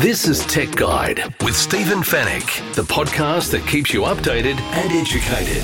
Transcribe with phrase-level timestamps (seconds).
[0.00, 5.62] This is Tech Guide with Stephen Fenech, the podcast that keeps you updated and educated.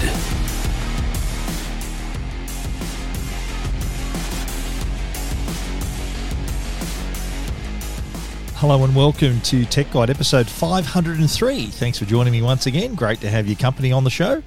[8.57, 11.67] Hello and welcome to Tech Guide episode 503.
[11.69, 12.95] Thanks for joining me once again.
[12.95, 14.43] Great to have your company on the show.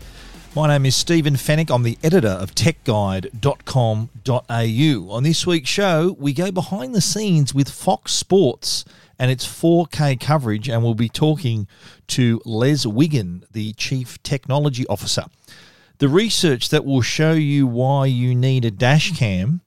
[0.55, 1.73] My name is Stephen Fenech.
[1.73, 5.15] I'm the editor of techguide.com.au.
[5.15, 8.85] On this week's show, we go behind the scenes with Fox Sports
[9.19, 11.67] and its 4K coverage, and we'll be talking
[12.07, 15.25] to Les Wigan, the Chief Technology Officer.
[15.97, 19.61] The research that will show you why you need a dash cam,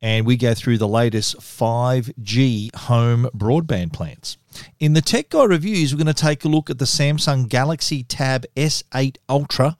[0.00, 4.38] and we go through the latest 5G home broadband plans.
[4.78, 8.04] In the Tech Guide reviews, we're going to take a look at the Samsung Galaxy
[8.04, 9.76] Tab S8 Ultra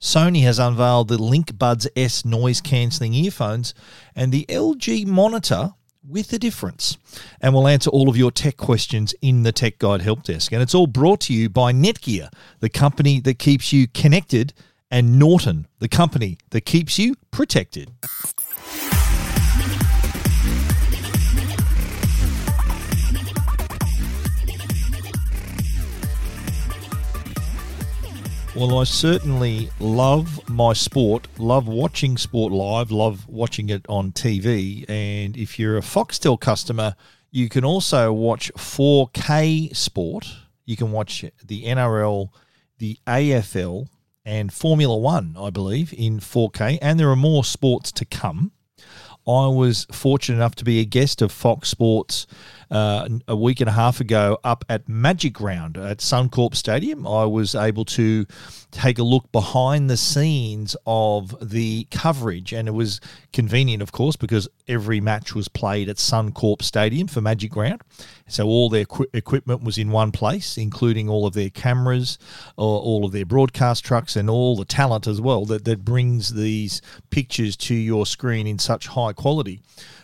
[0.00, 3.74] Sony has unveiled the LinkBuds S noise cancelling earphones
[4.14, 5.74] and the LG monitor
[6.08, 6.96] with a difference.
[7.40, 10.52] And we'll answer all of your tech questions in the Tech Guide Help Desk.
[10.52, 14.54] And it's all brought to you by Netgear, the company that keeps you connected,
[14.90, 17.90] and Norton, the company that keeps you protected.
[28.58, 34.84] Well, I certainly love my sport, love watching sport live, love watching it on TV.
[34.90, 36.96] And if you're a Foxtel customer,
[37.30, 40.26] you can also watch 4K sport.
[40.64, 42.30] You can watch the NRL,
[42.78, 43.86] the AFL,
[44.24, 46.80] and Formula One, I believe, in 4K.
[46.82, 48.50] And there are more sports to come.
[49.24, 52.26] I was fortunate enough to be a guest of Fox Sports
[52.70, 57.06] uh, a week and a half ago up at Magic Round at Suncorp Stadium.
[57.06, 58.26] I was able to
[58.70, 63.00] take a look behind the scenes of the coverage, and it was
[63.32, 67.80] convenient, of course, because every match was played at Suncorp Stadium for Magic Round.
[68.26, 72.18] So all their qu- equipment was in one place, including all of their cameras,
[72.56, 76.34] or all of their broadcast trucks, and all the talent as well that, that brings
[76.34, 79.60] these pictures to your screen in such high quality.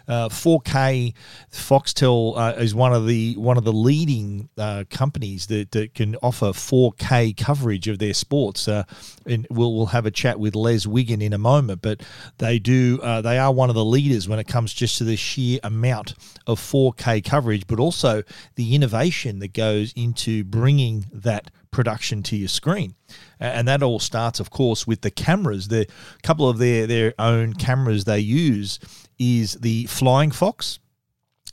[0.07, 1.15] Uh, 4K
[1.51, 6.17] Foxtel uh, is one of the one of the leading uh, companies that, that can
[6.23, 8.69] offer 4K coverage of their sports.
[8.69, 8.85] Uh,
[9.27, 12.03] and we'll we'll have a chat with Les Wigan in a moment, but
[12.39, 15.17] they do uh, they are one of the leaders when it comes just to the
[15.17, 16.15] sheer amount
[16.47, 18.23] of 4K coverage, but also
[18.57, 22.95] the innovation that goes into bringing that production to your screen.
[23.41, 25.69] And that all starts, of course, with the cameras.
[25.69, 25.87] The
[26.23, 28.79] couple of their, their own cameras they use
[29.19, 30.79] is the Flying Fox.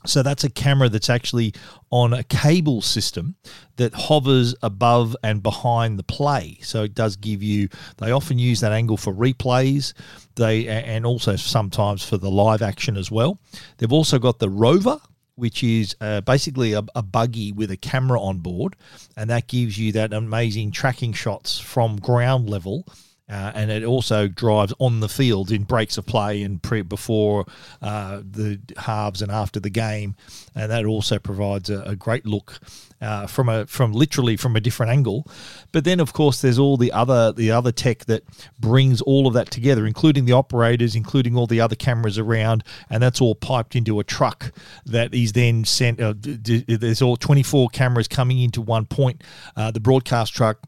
[0.04, 1.54] So that's a camera that's actually
[1.90, 3.36] on a cable system
[3.76, 6.58] that hovers above and behind the play.
[6.62, 7.68] So it does give you.
[7.98, 9.92] They often use that angle for replays.
[10.34, 13.38] They and also sometimes for the live action as well.
[13.78, 14.98] They've also got the Rover,
[15.36, 18.76] which is uh, basically a, a, buggy with a camera on board,
[19.16, 22.86] and that gives you that amazing tracking shots from ground level
[23.32, 27.46] uh, and it also drives on the field in breaks of play and pre- before
[27.80, 30.14] uh, the halves and after the game,
[30.54, 32.60] and that also provides a, a great look
[33.00, 35.26] uh, from a from literally from a different angle.
[35.72, 38.22] But then, of course, there's all the other the other tech that
[38.60, 43.02] brings all of that together, including the operators, including all the other cameras around, and
[43.02, 44.52] that's all piped into a truck
[44.84, 46.02] that is then sent.
[46.02, 49.24] Uh, there's all 24 cameras coming into one point.
[49.56, 50.58] Uh, the broadcast truck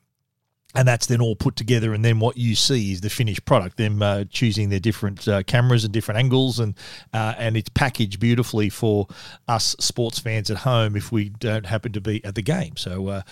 [0.75, 3.77] and that's then all put together and then what you see is the finished product
[3.77, 6.75] them uh, choosing their different uh, cameras and different angles and
[7.13, 9.07] uh, and it's packaged beautifully for
[9.49, 12.77] us sports fans at home if we don't happen to be at the game.
[12.77, 13.23] So uh,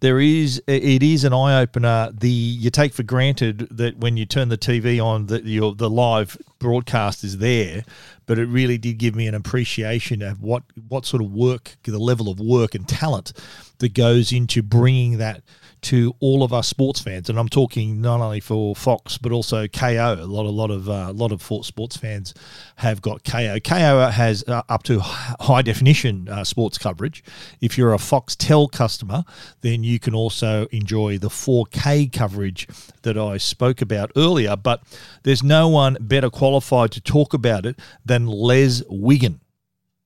[0.00, 2.12] there is it is an eye-opener.
[2.12, 5.90] The you take for granted that when you turn the TV on that your the
[5.90, 7.84] live broadcast is there
[8.26, 11.98] but it really did give me an appreciation of what what sort of work the
[11.98, 13.32] level of work and talent
[13.78, 15.42] that goes into bringing that
[15.82, 19.66] to all of us sports fans, and I'm talking not only for Fox but also
[19.66, 20.20] Kayo.
[20.20, 22.34] A lot, a lot of, uh, lot of sports fans
[22.76, 23.60] have got Kayo.
[23.60, 27.22] Kayo has uh, up to high definition uh, sports coverage.
[27.60, 29.24] If you're a Foxtel customer,
[29.60, 32.68] then you can also enjoy the 4K coverage
[33.02, 34.56] that I spoke about earlier.
[34.56, 34.82] But
[35.22, 39.40] there's no one better qualified to talk about it than Les Wigan.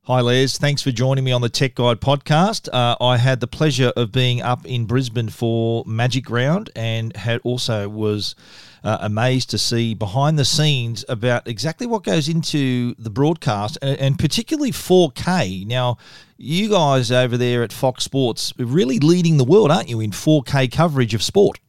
[0.07, 0.59] Hi, Les.
[0.59, 2.69] Thanks for joining me on the Tech Guide podcast.
[2.71, 7.41] Uh, I had the pleasure of being up in Brisbane for Magic Round and had
[7.43, 8.35] also was
[8.85, 13.99] uh, amazed to see behind the scenes about exactly what goes into the broadcast and,
[13.99, 15.67] and, particularly 4K.
[15.67, 15.97] Now,
[16.37, 20.11] you guys over there at Fox Sports are really leading the world, aren't you, in
[20.11, 21.61] 4K coverage of sport?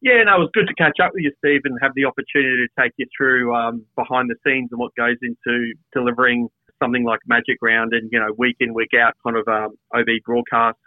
[0.00, 2.66] Yeah, no, it was good to catch up with you, Steve, and have the opportunity
[2.66, 6.48] to take you through um, behind the scenes and what goes into delivering
[6.82, 10.08] something like Magic Round and, you know, week in, week out kind of um, OB
[10.24, 10.80] broadcasts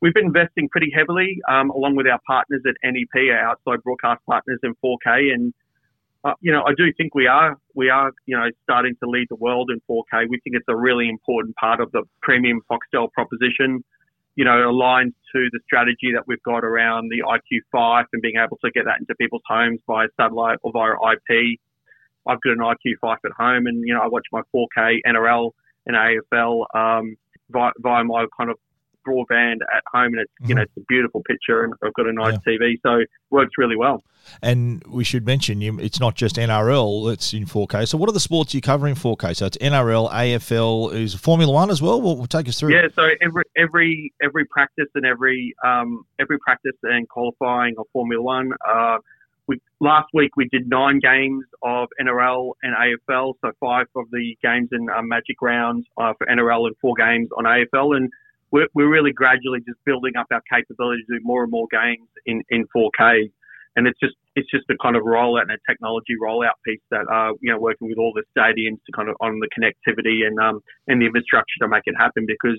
[0.00, 4.20] we've been investing pretty heavily, um, along with our partners at NEP, our outside broadcast
[4.26, 5.54] partners in 4K, and
[6.22, 9.28] uh, you know, I do think we are we are you know starting to lead
[9.30, 10.28] the world in 4K.
[10.28, 13.82] We think it's a really important part of the premium Foxtel proposition.
[14.36, 18.58] You know, aligns to the strategy that we've got around the iQ5 and being able
[18.64, 21.58] to get that into people's homes via satellite or via IP.
[22.26, 25.50] I've got an iQ5 at home, and you know, I watch my 4K NRL
[25.86, 27.16] and AFL um,
[27.50, 28.56] via, via my kind of
[29.06, 30.48] broadband at home, and it's mm-hmm.
[30.48, 32.52] you know it's a beautiful picture, and I've got a nice yeah.
[32.52, 34.02] TV, so it works really well.
[34.42, 37.88] And we should mention you, it's not just NRL it's in 4K.
[37.88, 39.34] So what are the sports you cover in 4K?
[39.34, 42.00] So it's NRL, AFL, is Formula One as well.
[42.00, 42.74] We'll, we'll take us through.
[42.74, 48.22] Yeah, so every every every practice and every um, every practice and qualifying of Formula
[48.22, 48.52] One.
[48.68, 48.98] Uh,
[49.50, 54.36] we, last week we did nine games of NRL and AFL, so five of the
[54.42, 58.08] games in uh, Magic Round uh, for NRL and four games on AFL, and
[58.52, 62.06] we're, we're really gradually just building up our capability to do more and more games
[62.26, 63.30] in, in 4K.
[63.76, 67.06] And it's just it's just a kind of rollout and a technology rollout piece that
[67.10, 70.38] uh, you know working with all the stadiums to kind of on the connectivity and
[70.40, 72.58] um, and the infrastructure to make it happen because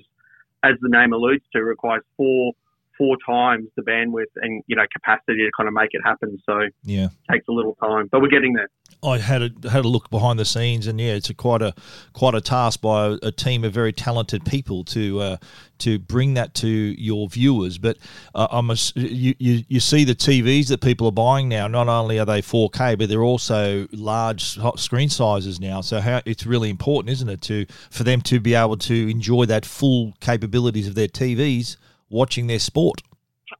[0.63, 2.53] as the name alludes to, requires four
[3.01, 6.37] four times the bandwidth and you know capacity to kind of make it happen.
[6.47, 8.69] So yeah, it takes a little time, but we're getting there.
[9.03, 11.73] I had a had a look behind the scenes, and yeah, it's a quite a
[12.13, 15.37] quite a task by a, a team of very talented people to uh,
[15.79, 17.79] to bring that to your viewers.
[17.79, 17.97] But
[18.35, 21.67] uh, I'm a, you, you you see the TVs that people are buying now.
[21.67, 25.81] Not only are they 4K, but they're also large screen sizes now.
[25.81, 29.45] So how it's really important, isn't it, to for them to be able to enjoy
[29.45, 31.77] that full capabilities of their TVs
[32.11, 33.01] watching their sport.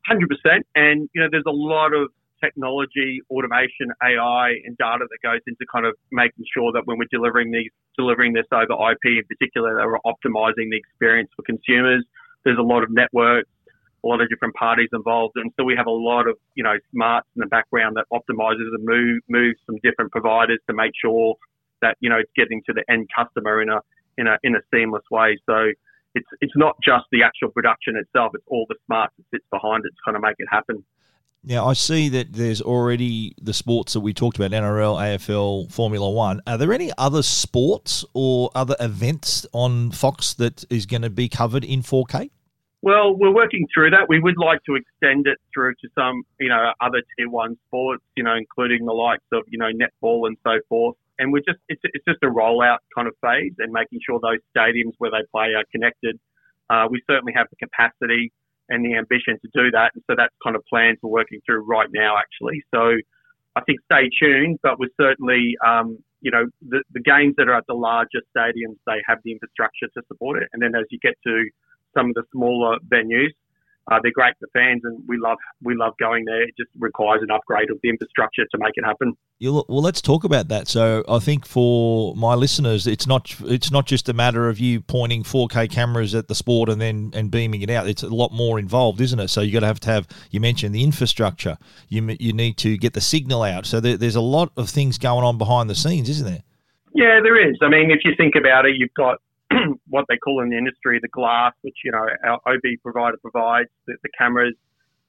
[0.10, 0.22] 100%.
[0.76, 2.10] And, you know, there's a lot of
[2.44, 7.12] technology, automation, AI, and data that goes into kind of making sure that when we're
[7.12, 12.04] delivering these, delivering this over IP in particular, that we're optimizing the experience for consumers.
[12.44, 13.50] There's a lot of networks,
[14.04, 16.74] a lot of different parties involved, and so we have a lot of you know
[16.92, 21.36] smarts in the background that optimizes and move moves some different providers to make sure
[21.84, 23.80] that you know it's getting to the end customer in a
[24.18, 25.38] in a in a seamless way.
[25.46, 25.72] So
[26.16, 29.86] it's it's not just the actual production itself; it's all the smarts that sits behind
[29.86, 30.84] it to kind of make it happen.
[31.44, 36.10] Now, I see that there's already the sports that we talked about NRL, AFL, Formula
[36.10, 36.40] One.
[36.46, 41.28] Are there any other sports or other events on Fox that is going to be
[41.28, 42.30] covered in 4K?
[42.84, 44.08] Well, we're working through that.
[44.08, 48.04] We would like to extend it through to some, you know, other tier one sports,
[48.16, 51.60] you know, including the likes of, you know, netball and so forth and we're just
[51.70, 55.26] it's, it's just a rollout kind of phase and making sure those stadiums where they
[55.32, 56.20] play are connected.
[56.70, 58.32] Uh, we certainly have the capacity
[58.70, 61.66] and the ambition to do that, and so that's kind of plans we're working through
[61.66, 62.64] right now, actually.
[62.74, 62.96] So
[63.56, 67.56] I think stay tuned, but we're certainly um, you know the, the games that are
[67.56, 71.00] at the larger stadiums they have the infrastructure to support it, and then as you
[71.02, 71.50] get to
[71.96, 73.34] some of the smaller venues,
[73.90, 76.44] uh, they're great for fans, and we love we love going there.
[76.44, 79.18] It just requires an upgrade of the infrastructure to make it happen.
[79.40, 80.68] well, let's talk about that.
[80.68, 84.82] So, I think for my listeners, it's not it's not just a matter of you
[84.82, 87.88] pointing 4K cameras at the sport and then and beaming it out.
[87.88, 89.30] It's a lot more involved, isn't it?
[89.30, 90.08] So you got to have to have.
[90.30, 91.58] You mentioned the infrastructure.
[91.90, 93.66] You you need to get the signal out.
[93.66, 96.44] So there, there's a lot of things going on behind the scenes, isn't there?
[96.94, 97.58] Yeah, there is.
[97.62, 99.20] I mean, if you think about it, you've got
[99.88, 103.70] what they call in the industry the glass, which you know our OB provider provides,
[103.88, 104.56] the, the cameras,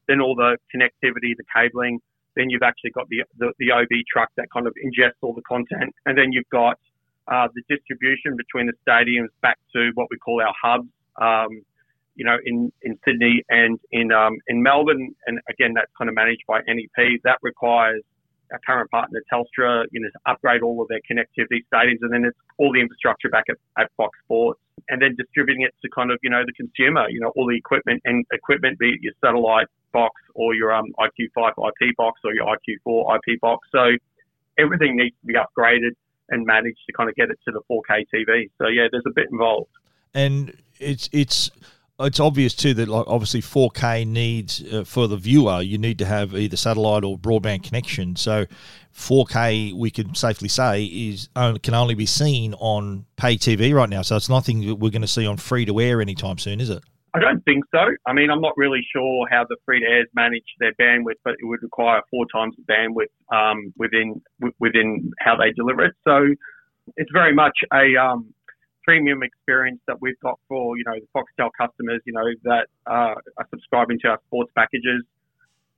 [0.08, 2.00] then all the connectivity, the cabling.
[2.34, 5.42] Then you've actually got the, the, the OB truck that kind of ingests all the
[5.42, 6.78] content, and then you've got
[7.28, 10.88] uh, the distribution between the stadiums back to what we call our hubs.
[11.20, 11.62] Um,
[12.14, 16.14] you know, in, in Sydney and in um, in Melbourne, and again, that's kind of
[16.14, 17.20] managed by NEP.
[17.24, 18.02] That requires
[18.52, 22.24] our current partner Telstra, you know, to upgrade all of their connectivity stadiums, and then
[22.24, 26.10] it's all the infrastructure back at, at Fox Sports, and then distributing it to kind
[26.10, 29.14] of you know the consumer, you know, all the equipment and equipment, be it your
[29.24, 33.68] satellite box or your um, iQ5 IP box or your iQ4 IP box.
[33.72, 33.92] So
[34.58, 35.92] everything needs to be upgraded
[36.30, 38.50] and managed to kind of get it to the 4K TV.
[38.58, 39.70] So yeah, there's a bit involved.
[40.14, 41.50] And it's it's
[42.02, 46.04] it's obvious too that like obviously 4K needs uh, for the viewer you need to
[46.04, 48.16] have either satellite or broadband connection.
[48.16, 48.46] So
[48.94, 54.02] 4K we can safely say is can only be seen on pay TV right now.
[54.02, 56.70] So it's nothing that we're going to see on free to air anytime soon, is
[56.70, 56.82] it?
[57.14, 57.80] I don't think so.
[58.06, 61.34] I mean, I'm not really sure how the free to airs manage their bandwidth, but
[61.34, 64.22] it would require four times the bandwidth um, within
[64.58, 65.94] within how they deliver it.
[66.06, 66.28] So
[66.96, 68.32] it's very much a um,
[68.84, 73.14] premium experience that we've got for you know the Foxtel customers, you know that uh,
[73.38, 75.02] are subscribing to our sports packages.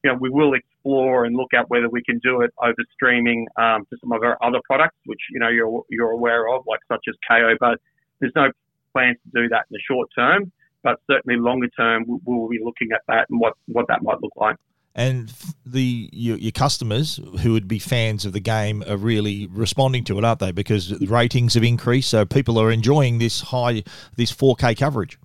[0.03, 3.47] You know, we will explore and look at whether we can do it over streaming
[3.57, 6.81] um, to some of our other products, which you know you're you're aware of, like
[6.89, 7.57] such as Kayo.
[7.59, 7.81] But
[8.21, 8.51] there's no
[8.93, 10.53] plans to do that in the short term.
[10.83, 14.33] but certainly longer term, we'll be looking at that and what, what that might look
[14.37, 14.57] like.
[14.95, 15.33] And
[15.67, 20.19] the your, your, customers who would be fans of the game are really responding to
[20.19, 20.53] it, aren't they?
[20.53, 23.83] Because ratings have increased, so people are enjoying this high,
[24.17, 25.19] this 4K coverage.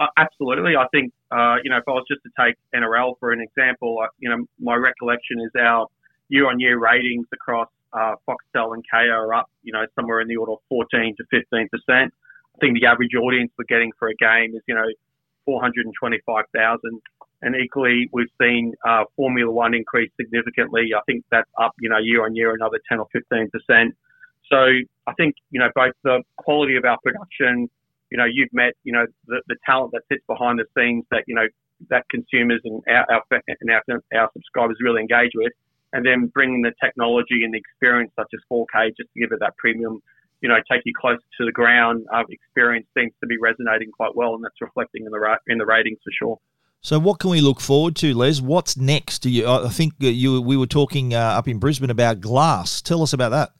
[0.00, 3.30] Uh, absolutely, I think uh, you know if I was just to take NRL for
[3.30, 5.86] an example, uh, you know my recollection is our
[6.28, 10.52] year-on-year ratings across uh, Foxtel and Kayo are up, you know, somewhere in the order
[10.52, 12.14] of 14 to 15 percent.
[12.54, 14.88] I think the average audience we're getting for a game is, you know,
[15.44, 17.00] 425,000.
[17.42, 20.90] And equally, we've seen uh, Formula One increase significantly.
[20.96, 23.94] I think that's up, you know, year on year, another 10 or 15 percent.
[24.50, 24.56] So
[25.06, 27.68] I think, you know, both the quality of our production,
[28.10, 31.24] you know, you've met, you know, the, the talent that sits behind the scenes that,
[31.26, 31.46] you know,
[31.90, 33.82] that consumers and our, our, and our,
[34.14, 35.52] our subscribers really engage with
[35.92, 39.40] and then bringing the technology and the experience such as 4K just to give it
[39.40, 40.00] that premium,
[40.40, 44.14] you know, take you closer to the ground uh, experience seems to be resonating quite
[44.14, 46.38] well, and that's reflecting in the ra- in the ratings for sure.
[46.84, 48.40] So, what can we look forward to, Les?
[48.40, 49.20] What's next?
[49.20, 49.48] Do you?
[49.48, 52.82] I think you we were talking uh, up in Brisbane about glass.
[52.82, 53.52] Tell us about that.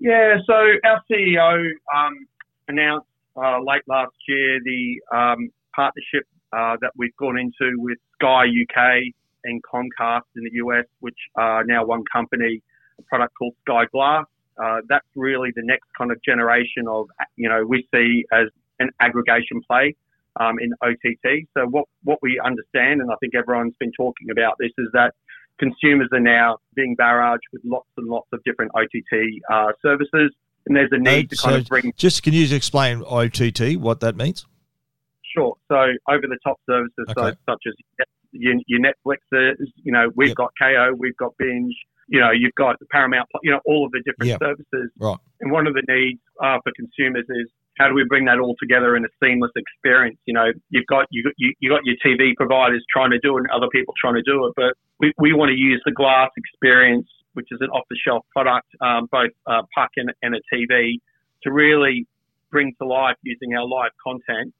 [0.00, 2.26] Yeah, so our CEO um,
[2.66, 8.44] announced uh, late last year the um, partnership uh, that we've gone into with Sky
[8.44, 9.02] UK
[9.44, 12.62] and Comcast in the US, which are now one company,
[12.98, 14.24] a product called Sky Glass.
[14.56, 18.46] Uh, that's really the next kind of generation of, you know, we see as
[18.80, 19.94] an aggregation play
[20.40, 21.46] um, in OTT.
[21.56, 25.14] So what, what we understand, and I think everyone's been talking about this, is that
[25.58, 30.32] consumers are now being barraged with lots and lots of different OTT uh, services.
[30.66, 31.92] And there's a need to kind of bring.
[31.96, 34.46] Just can you explain OTT, what that means?
[35.36, 35.54] Sure.
[35.70, 35.76] So
[36.08, 37.36] over the top services, okay.
[37.46, 37.74] so, such as
[38.32, 40.36] your, your Netflixes, you know, we've yep.
[40.36, 41.74] got Kayo, we've got Binge,
[42.08, 44.40] you know, you've got Paramount, you know, all of the different yep.
[44.40, 44.90] services.
[44.98, 45.18] Right.
[45.40, 47.48] And one of the needs uh, for consumers is
[47.78, 50.18] how do we bring that all together in a seamless experience?
[50.24, 53.50] You know, you've got you, you, got your TV providers trying to do it and
[53.50, 57.06] other people trying to do it, but we, we want to use the glass experience,
[57.34, 60.98] which is an off-the-shelf product, um, both puck and, and a TV,
[61.42, 62.06] to really
[62.50, 64.54] bring to life using our live content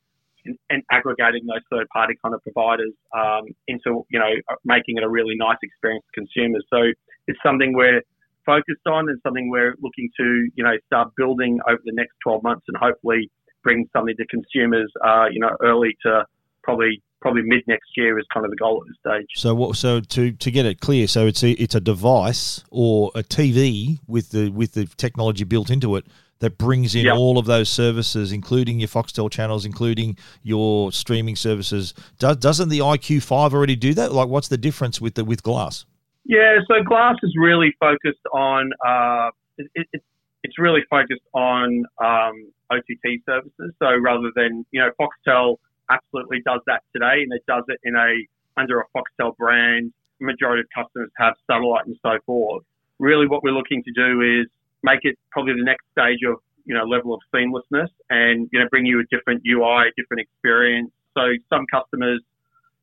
[0.45, 4.31] and, and aggregating those third party kind of providers um, into, you know,
[4.65, 6.65] making it a really nice experience for consumers.
[6.69, 6.83] So
[7.27, 8.03] it's something we're
[8.47, 12.43] focused on and something we're looking to, you know, start building over the next 12
[12.43, 13.31] months and hopefully
[13.63, 16.25] bring something to consumers, uh, you know, early to
[16.63, 19.27] probably probably mid next year is kind of the goal at this stage.
[19.35, 19.77] So what?
[19.77, 23.99] So to, to get it clear, so it's a it's a device or a TV
[24.07, 26.07] with the with the technology built into it
[26.39, 27.17] that brings in yep.
[27.17, 31.95] all of those services, including your Foxtel channels, including your streaming services.
[32.19, 34.13] Does, doesn't the iQ5 already do that?
[34.13, 35.87] Like, what's the difference with the with Glass?
[36.29, 40.03] Yeah, so Glass is really focused on uh, it, it,
[40.43, 43.73] it's really focused on um, OTT services.
[43.79, 45.57] So rather than you know Foxtel
[45.89, 48.27] absolutely does that today, and it does it in a
[48.61, 49.93] under a Foxtel brand.
[50.19, 52.65] Majority of customers have satellite and so forth.
[52.99, 54.47] Really, what we're looking to do is
[54.83, 58.67] make it probably the next stage of you know level of seamlessness and you know
[58.69, 60.91] bring you a different UI, different experience.
[61.15, 62.21] So some customers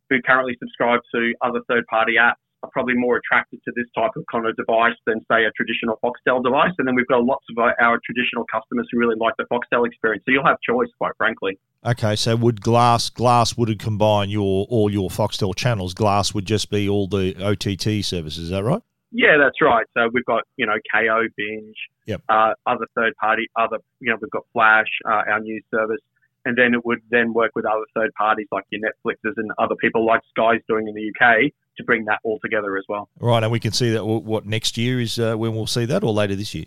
[0.09, 4.11] who currently subscribe to other third party apps are probably more attracted to this type
[4.15, 6.71] of kind of device than say a traditional Foxtel device.
[6.77, 9.85] And then we've got lots of our, our traditional customers who really like the Foxtel
[9.85, 10.23] experience.
[10.25, 11.59] So you'll have choice, quite frankly.
[11.85, 15.93] Okay, so would Glass Glass would it combine your all your Foxtel channels?
[15.93, 18.45] Glass would just be all the OTT services.
[18.45, 18.81] Is that right?
[19.11, 19.85] Yeah, that's right.
[19.93, 22.21] So we've got you know Kayo Binge, yep.
[22.29, 25.99] uh, other third party, other you know we've got Flash, uh, our news service,
[26.45, 29.75] and then it would then work with other third parties like your Netflixes and other
[29.75, 33.09] people like Sky's doing in the UK to bring that all together as well.
[33.19, 34.05] Right, and we can see that.
[34.05, 36.65] What next year is uh, when we'll see that, or later this year?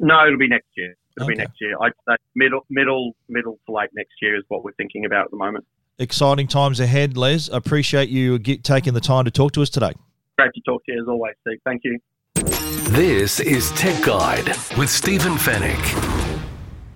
[0.00, 0.94] No, it'll be next year.
[1.16, 1.34] It'll okay.
[1.34, 1.76] be next year.
[1.80, 5.30] I'd say middle, middle, middle to late next year is what we're thinking about at
[5.30, 5.64] the moment.
[5.98, 7.48] Exciting times ahead, Les.
[7.48, 9.92] Appreciate you taking the time to talk to us today.
[10.36, 11.60] Great to talk to you as always, Steve.
[11.64, 11.98] Thank you.
[12.90, 16.40] This is Tech Guide with Stephen Fenech.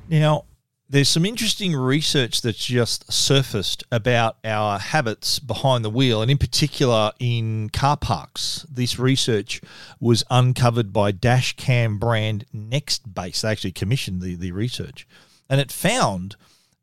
[0.09, 0.45] Now,
[0.91, 6.39] there's some interesting research that's just surfaced about our habits behind the wheel, and in
[6.39, 8.65] particular in car parks.
[8.71, 9.61] This research
[10.01, 13.43] was uncovered by dash cam brand Nextbase.
[13.43, 15.07] They actually commissioned the, the research,
[15.51, 16.37] and it found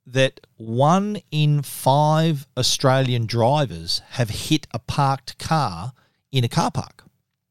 [0.06, 5.94] that one in five Australian drivers have hit a parked car
[6.32, 7.05] in a car park.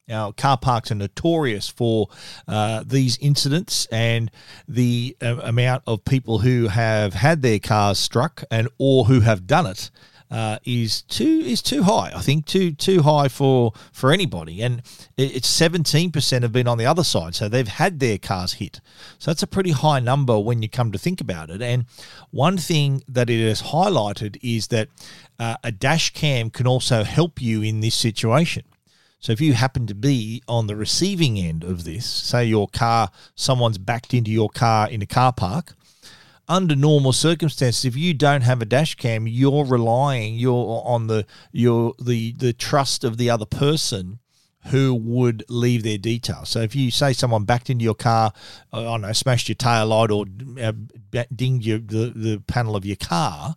[0.07, 2.09] Now, car parks are notorious for
[2.47, 4.31] uh, these incidents and
[4.69, 9.47] the uh, amount of people who have had their cars struck and or who have
[9.47, 9.91] done it.
[10.31, 12.11] uh, is too is too high.
[12.15, 14.83] I think too too high for for anybody, and
[15.17, 18.81] it's seventeen percent have been on the other side, so they've had their cars hit.
[19.19, 21.63] So that's a pretty high number when you come to think about it.
[21.63, 21.87] And
[22.31, 24.89] one thing that it has highlighted is that
[25.39, 28.65] uh, a dash cam can also help you in this situation.
[29.25, 33.09] So if you happen to be on the receiving end of this, say your car,
[33.35, 35.73] someone's backed into your car in a car park,
[36.47, 41.25] under normal circumstances, if you don't have a dash cam, you're relying you're on the
[41.52, 44.19] your the the trust of the other person
[44.66, 46.50] who would leave their details.
[46.50, 48.31] So if you say someone backed into your car,
[48.75, 50.26] I don't know, smashed your tail light or
[50.61, 50.73] uh,
[51.35, 53.57] dinged your, the, the panel of your car,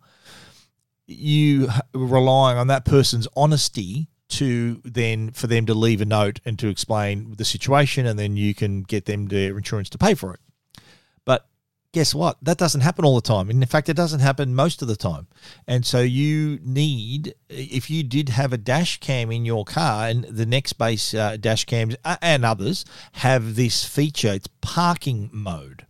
[1.07, 6.60] you relying on that person's honesty to then for them to leave a note and
[6.60, 10.34] to explain the situation, and then you can get them their insurance to pay for
[10.34, 10.39] it.
[11.25, 11.48] But
[11.93, 12.38] guess what?
[12.41, 13.50] That doesn't happen all the time.
[13.50, 15.27] And in fact, it doesn't happen most of the time.
[15.65, 20.25] And so you need, if you did have a dash cam in your car, and
[20.25, 25.87] the Nextbase uh, dash cams uh, and others have this feature, it's parking mode.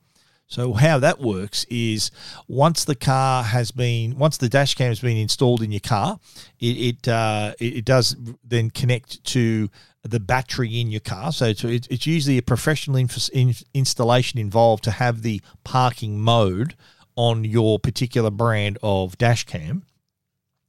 [0.48, 2.10] So how that works is
[2.48, 6.20] once the car has been, once the dash cam has been installed in your car,
[6.60, 9.70] it it, uh, it, does then connect to
[10.04, 11.34] the battery in your car.
[11.34, 16.76] So it's, it's usually a professional inf- in, installation involved to have the parking mode
[17.18, 19.84] on your particular brand of dash cam.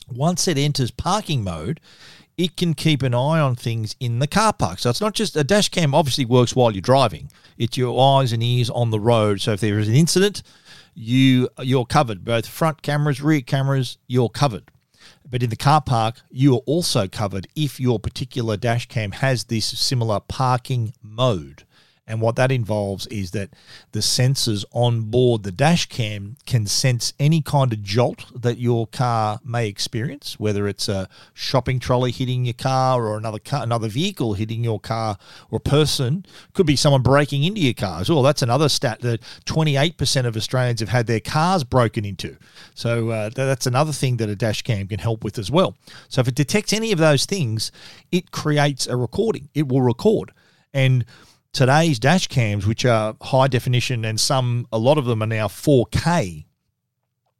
[0.08, 1.78] Once it enters parking mode,
[2.38, 4.78] it can keep an eye on things in the car park.
[4.78, 7.30] So it's not just a dash cam obviously works while you're driving.
[7.58, 9.40] It's your eyes and ears on the road.
[9.40, 10.42] So if there is an incident,
[10.94, 12.24] you you're covered.
[12.24, 14.70] Both front cameras, rear cameras, you're covered.
[15.28, 19.44] But in the car park, you are also covered if your particular dash cam has
[19.44, 21.64] this similar parking mode.
[22.08, 23.50] And what that involves is that
[23.92, 28.86] the sensors on board the dash cam can sense any kind of jolt that your
[28.86, 33.88] car may experience, whether it's a shopping trolley hitting your car or another car, another
[33.88, 35.18] vehicle hitting your car
[35.50, 36.24] or a person.
[36.54, 38.22] Could be someone breaking into your car as well.
[38.22, 42.36] That's another stat that 28% of Australians have had their cars broken into.
[42.74, 45.76] So uh, that's another thing that a dash cam can help with as well.
[46.08, 47.70] So if it detects any of those things,
[48.10, 49.50] it creates a recording.
[49.54, 50.32] It will record.
[50.72, 51.04] And
[51.52, 55.48] today's dash cams, which are high definition and some, a lot of them are now
[55.48, 56.44] 4K,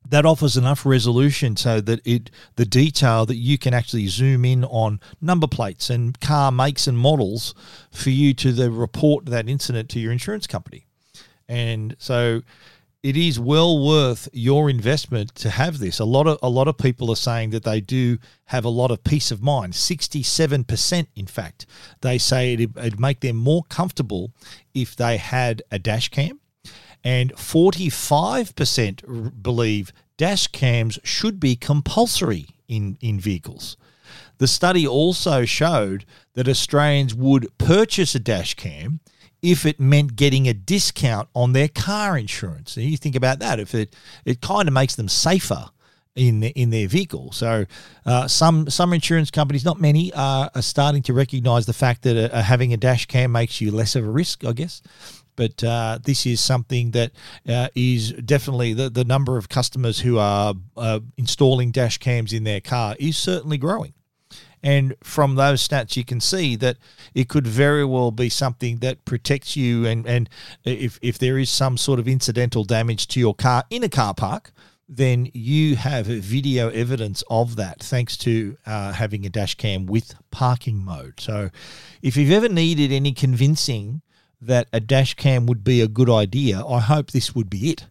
[0.09, 4.65] that offers enough resolution so that it the detail that you can actually zoom in
[4.65, 7.55] on number plates and car makes and models
[7.91, 10.87] for you to the report that incident to your insurance company.
[11.47, 12.43] And so
[13.03, 16.01] it is well worth your investment to have this.
[16.01, 18.91] A lot of a lot of people are saying that they do have a lot
[18.91, 19.75] of peace of mind.
[19.75, 21.67] Sixty-seven percent, in fact,
[22.01, 24.33] they say it'd, it'd make them more comfortable
[24.75, 26.41] if they had a dash cam,
[27.05, 33.77] and forty-five percent believe dash cams should be compulsory in in vehicles.
[34.39, 39.01] The study also showed that Australians would purchase a dash cam
[39.43, 42.77] if it meant getting a discount on their car insurance.
[42.77, 45.71] And you think about that, if it it kind of makes them safer
[46.15, 47.33] in in their vehicle.
[47.33, 47.67] So
[48.05, 52.33] uh, some some insurance companies, not many, are, are starting to recognise the fact that
[52.33, 54.83] uh, having a dash cam makes you less of a risk, I guess.
[55.37, 57.13] But uh, this is something that
[57.49, 62.43] uh, is definitely the, the number of customers who are uh, installing dash cams in
[62.43, 63.93] their car is certainly growing.
[64.63, 66.77] And from those stats, you can see that
[67.15, 69.87] it could very well be something that protects you.
[69.87, 70.29] And, and
[70.65, 74.15] if, if there is some sort of incidental damage to your car in a car
[74.15, 74.53] park,
[74.89, 80.15] then you have video evidence of that thanks to uh, having a dash cam with
[80.31, 81.21] parking mode.
[81.21, 81.51] So
[82.01, 84.01] if you've ever needed any convincing
[84.41, 87.87] that a dash cam would be a good idea, I hope this would be it.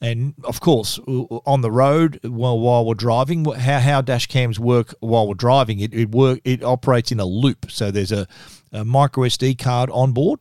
[0.00, 4.26] And of course, uh, uh, on the road while, while we're driving, how, how dash
[4.26, 7.70] cams work while we're driving, it, it work it operates in a loop.
[7.70, 8.26] So there's a,
[8.72, 10.40] a micro SD card on board,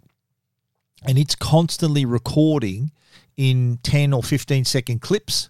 [1.05, 2.91] and it's constantly recording
[3.37, 5.49] in 10 or 15 second clips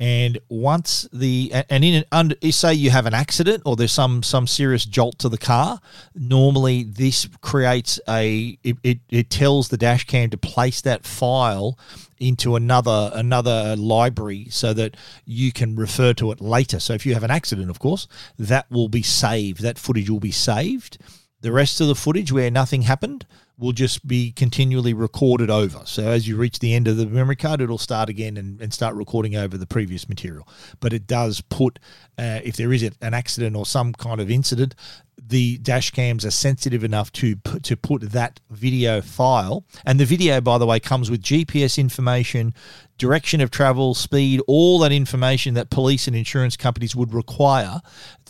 [0.00, 4.46] and once the and in under say you have an accident or there's some some
[4.46, 5.78] serious jolt to the car,
[6.14, 11.78] normally this creates a it, it, it tells the dash cam to place that file
[12.18, 16.80] into another another library so that you can refer to it later.
[16.80, 18.08] So if you have an accident, of course,
[18.38, 19.60] that will be saved.
[19.60, 20.96] That footage will be saved.
[21.42, 23.26] The rest of the footage where nothing happened
[23.60, 25.82] will just be continually recorded over.
[25.84, 28.72] So as you reach the end of the memory card, it'll start again and, and
[28.72, 30.48] start recording over the previous material.
[30.80, 31.78] But it does put,
[32.18, 34.74] uh, if there is an accident or some kind of incident,
[35.22, 39.64] the dash cams are sensitive enough to put, to put that video file.
[39.84, 42.54] And the video, by the way, comes with GPS information,
[42.96, 47.80] direction of travel, speed, all that information that police and insurance companies would require.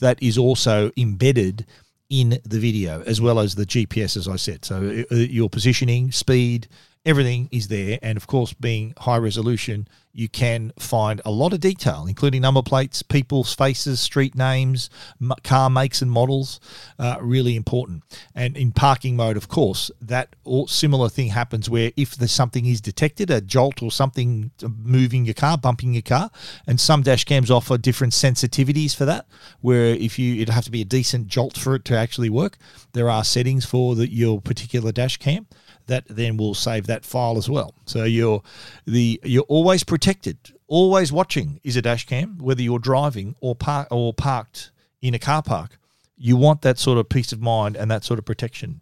[0.00, 1.66] That is also embedded
[2.10, 4.64] in the video, as well as the GPS, as I said.
[4.64, 6.68] So uh, your positioning, speed,
[7.04, 7.98] everything is there.
[8.02, 12.62] And of course, being high resolution, you can find a lot of detail, including number
[12.62, 14.90] plates, people's faces, street names,
[15.44, 16.58] car makes and models.
[16.98, 18.02] Uh, really important.
[18.34, 22.66] And in parking mode, of course, that or similar thing happens where if there's something
[22.66, 24.50] is detected, a jolt or something
[24.82, 26.30] moving your car, bumping your car,
[26.66, 29.26] and some dash cams offer different sensitivities for that.
[29.60, 32.58] Where if you, it'd have to be a decent jolt for it to actually work.
[32.92, 35.46] There are settings for the, your particular dash cam
[35.86, 37.74] that then will save that file as well.
[37.86, 38.42] So you're
[38.86, 43.88] the you're always protected, always watching is a dash cam, whether you're driving or park
[43.90, 44.70] or parked
[45.02, 45.78] in a car park.
[46.16, 48.80] You want that sort of peace of mind and that sort of protection.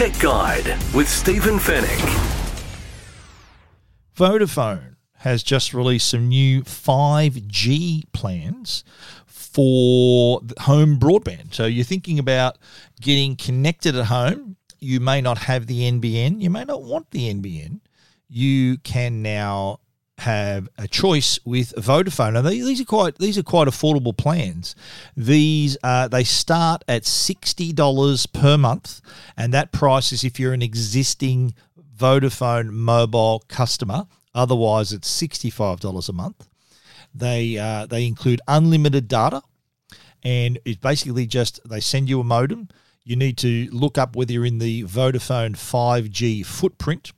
[0.00, 2.00] Tech Guide with Stephen Fenech.
[4.16, 8.82] Vodafone has just released some new 5G plans
[9.26, 11.52] for home broadband.
[11.52, 12.56] So you're thinking about
[12.98, 14.56] getting connected at home.
[14.78, 17.80] You may not have the NBN, you may not want the NBN.
[18.26, 19.80] You can now
[20.20, 22.38] have a choice with Vodafone.
[22.38, 24.74] And these are quite these are quite affordable plans.
[25.16, 29.00] These uh, they start at sixty dollars per month,
[29.36, 31.54] and that price is if you're an existing
[31.96, 34.06] Vodafone mobile customer.
[34.34, 36.46] Otherwise, it's sixty five dollars a month.
[37.14, 39.42] They uh, they include unlimited data,
[40.22, 42.68] and it's basically just they send you a modem.
[43.04, 47.12] You need to look up whether you're in the Vodafone 5G footprint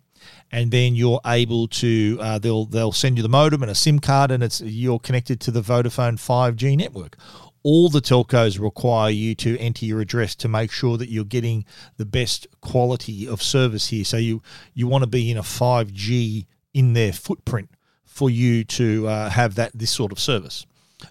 [0.52, 3.98] and then you're able to uh, they'll they'll send you the modem and a SIM
[3.98, 7.16] card, and it's you're connected to the Vodafone 5G network.
[7.64, 11.64] All the telcos require you to enter your address to make sure that you're getting
[11.96, 14.04] the best quality of service here.
[14.04, 14.42] So you
[14.74, 17.70] you want to be in a 5G in their footprint
[18.04, 20.66] for you to uh, have that this sort of service.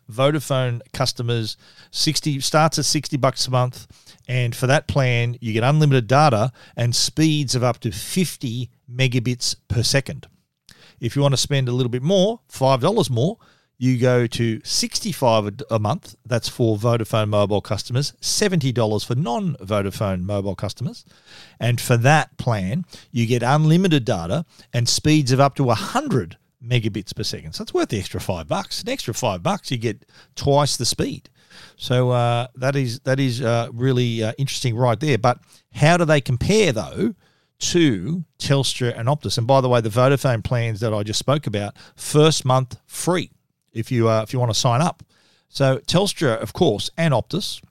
[0.09, 1.57] Vodafone customers
[1.91, 3.87] 60 starts at 60 bucks a month
[4.27, 9.55] and for that plan you get unlimited data and speeds of up to 50 megabits
[9.67, 10.27] per second.
[10.99, 13.37] If you want to spend a little bit more, $5 more,
[13.81, 16.15] you go to 65 a month.
[16.23, 21.03] That's for Vodafone mobile customers, $70 for non Vodafone mobile customers.
[21.59, 27.15] And for that plan, you get unlimited data and speeds of up to 100 megabits
[27.15, 27.53] per second.
[27.53, 28.83] So it's worth the extra five bucks.
[28.83, 30.05] An extra five bucks, you get
[30.35, 31.31] twice the speed.
[31.81, 35.17] So uh, that is that is uh, really uh, interesting right there.
[35.17, 35.39] But
[35.73, 37.15] how do they compare though
[37.57, 39.39] to Telstra and Optus?
[39.39, 43.31] And by the way, the Vodafone plans that I just spoke about, first month free
[43.73, 45.01] if you uh, if you want to sign up.
[45.49, 47.63] So Telstra, of course, and Optus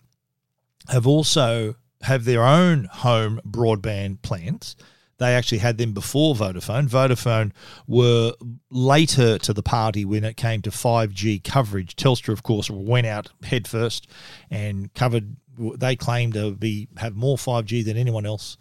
[0.88, 4.74] have also have their own home broadband plans.
[5.20, 6.88] They actually had them before Vodafone.
[6.88, 7.52] Vodafone
[7.86, 8.32] were
[8.70, 11.94] later to the party when it came to 5G coverage.
[11.94, 14.08] Telstra, of course, went out headfirst
[14.50, 15.36] and covered.
[15.58, 18.56] They claimed to be have more 5G than anyone else.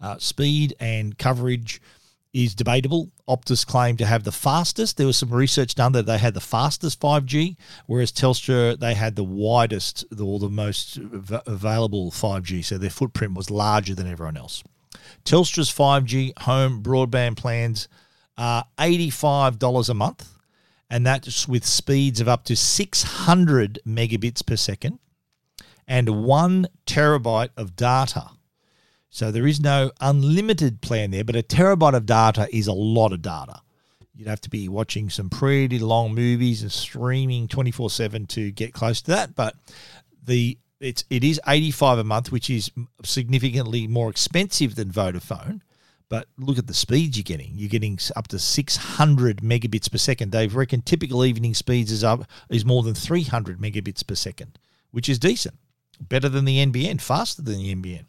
[0.00, 1.80] Uh, speed and coverage
[2.32, 3.10] is debatable.
[3.28, 4.96] Optus claimed to have the fastest.
[4.96, 9.16] There was some research done that they had the fastest 5G, whereas Telstra they had
[9.16, 10.96] the widest or the most
[11.46, 12.64] available 5G.
[12.64, 14.62] So their footprint was larger than everyone else.
[15.24, 17.88] Telstra's 5G home broadband plans
[18.36, 20.28] are $85 a month,
[20.90, 24.98] and that's with speeds of up to 600 megabits per second
[25.86, 28.30] and one terabyte of data.
[29.10, 33.12] So there is no unlimited plan there, but a terabyte of data is a lot
[33.12, 33.60] of data.
[34.14, 38.72] You'd have to be watching some pretty long movies and streaming 24 7 to get
[38.72, 39.34] close to that.
[39.34, 39.56] But
[40.24, 42.70] the it's it is 85 a month, which is
[43.02, 45.62] significantly more expensive than Vodafone.
[46.10, 47.52] But look at the speeds you're getting.
[47.54, 50.32] You're getting up to 600 megabits per second.
[50.32, 54.58] They've reckoned typical evening speeds is up is more than 300 megabits per second,
[54.90, 55.56] which is decent,
[55.98, 58.04] better than the NBN, faster than the NBN.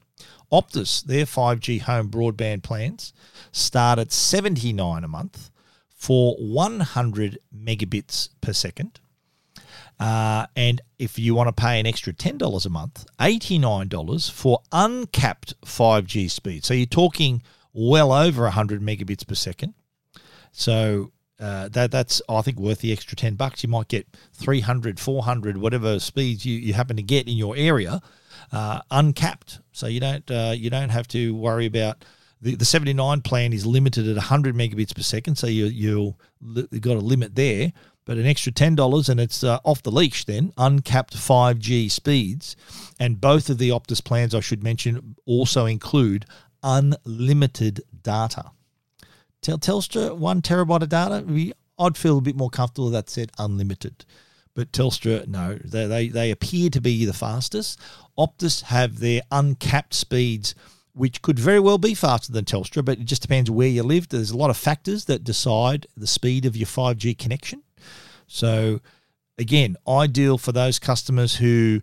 [0.51, 3.13] Optus, their 5G home broadband plans
[3.51, 5.49] start at 79 a month
[5.89, 8.99] for 100 megabits per second
[9.99, 15.59] Uh, and if you want to pay an extra $10 a month, $89 for uncapped
[15.61, 16.65] 5G speed.
[16.65, 17.41] So you're talking
[17.73, 19.73] well over 100 megabits per second.
[20.51, 23.63] So uh, that that's I think worth the extra 10 bucks.
[23.63, 28.01] You might get 300, 400, whatever speeds you, you happen to get in your area,
[28.51, 29.59] uh, uncapped.
[29.73, 32.05] So you don't uh, you don't have to worry about
[32.41, 35.35] the, the 79 plan is limited at 100 megabits per second.
[35.35, 37.73] So you you you've got a limit there
[38.05, 42.55] but an extra $10 and it's uh, off the leash then, uncapped 5G speeds.
[42.99, 46.25] And both of the Optus plans, I should mention, also include
[46.63, 48.51] unlimited data.
[49.41, 54.05] Telstra, one terabyte of data, I'd feel a bit more comfortable that said unlimited.
[54.53, 57.79] But Telstra, no, they, they, they appear to be the fastest.
[58.17, 60.55] Optus have their uncapped speeds
[60.93, 64.07] which could very well be faster than Telstra, but it just depends where you live.
[64.07, 67.61] There's a lot of factors that decide the speed of your 5G connection.
[68.27, 68.81] So,
[69.37, 71.81] again, ideal for those customers who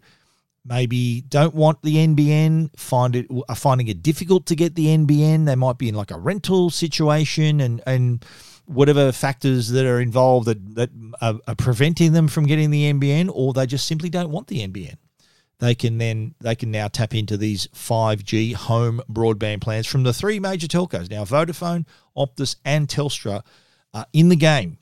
[0.65, 5.47] maybe don't want the NBN, find it are finding it difficult to get the NBN.
[5.47, 8.25] They might be in like a rental situation and and
[8.67, 13.31] whatever factors that are involved that, that are, are preventing them from getting the NBN,
[13.33, 14.97] or they just simply don't want the NBN.
[15.59, 20.13] They can then they can now tap into these 5G home broadband plans from the
[20.13, 21.09] three major telcos.
[21.11, 23.43] Now Vodafone, Optus, and Telstra
[23.95, 24.79] are in the game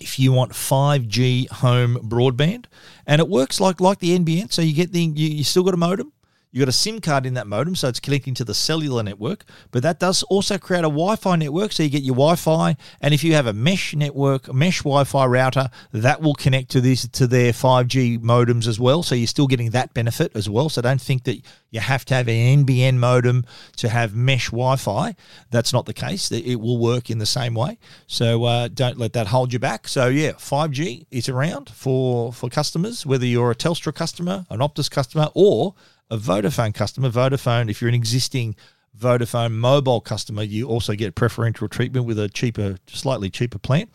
[0.00, 2.64] if you want 5G home broadband,
[3.06, 4.52] and it works like like the NBN.
[4.52, 6.12] So you get the you, you still got a modem,
[6.52, 9.44] you got a SIM card in that modem, so it's connecting to the cellular network.
[9.70, 12.76] But that does also create a Wi-Fi network, so you get your Wi-Fi.
[13.00, 16.80] And if you have a mesh network, a mesh Wi-Fi router, that will connect to
[16.80, 19.04] this to their 5G modems as well.
[19.04, 20.68] So you're still getting that benefit as well.
[20.68, 23.44] So don't think that you have to have an NBN modem
[23.76, 25.14] to have mesh Wi-Fi.
[25.50, 26.32] That's not the case.
[26.32, 27.78] It will work in the same way.
[28.08, 29.86] So uh, don't let that hold you back.
[29.86, 34.90] So yeah, 5G is around for for customers, whether you're a Telstra customer, an Optus
[34.90, 35.74] customer, or
[36.10, 38.56] a Vodafone customer, Vodafone, if you're an existing
[38.98, 43.86] Vodafone mobile customer, you also get preferential treatment with a cheaper, slightly cheaper plan.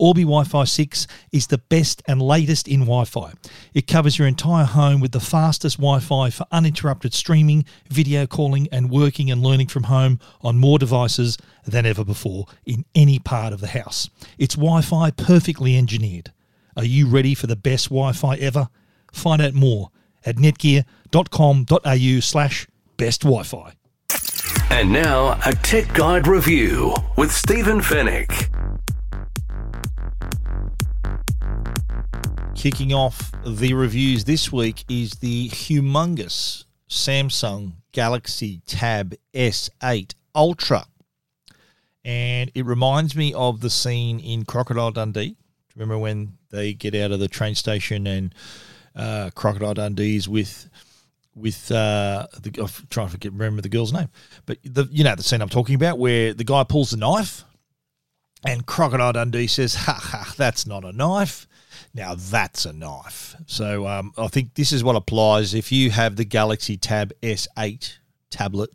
[0.00, 3.34] Orbi Wi Fi 6 is the best and latest in Wi Fi.
[3.74, 8.66] It covers your entire home with the fastest Wi Fi for uninterrupted streaming, video calling,
[8.72, 11.36] and working and learning from home on more devices
[11.66, 14.08] than ever before in any part of the house.
[14.38, 16.32] It's Wi Fi perfectly engineered.
[16.78, 18.70] Are you ready for the best Wi Fi ever?
[19.12, 19.90] Find out more
[20.24, 23.72] at netgear.com.au slash best Wi Fi.
[24.70, 28.59] And now, a Tech Guide review with Stephen Fenech.
[32.60, 40.84] Kicking off the reviews this week is the humongous Samsung Galaxy Tab S8 Ultra.
[42.04, 45.38] And it reminds me of the scene in Crocodile Dundee.
[45.74, 48.34] Remember when they get out of the train station and
[48.94, 50.68] uh, Crocodile Dundee's with
[51.34, 54.10] with uh, the I'm trying to forget remember the girl's name,
[54.44, 57.42] but the you know the scene I'm talking about where the guy pulls the knife
[58.44, 61.46] and Crocodile Dundee says, "Ha ha, that's not a knife."
[61.94, 63.36] Now that's a knife.
[63.46, 67.98] So um, I think this is what applies if you have the Galaxy Tab S8
[68.30, 68.70] tablet.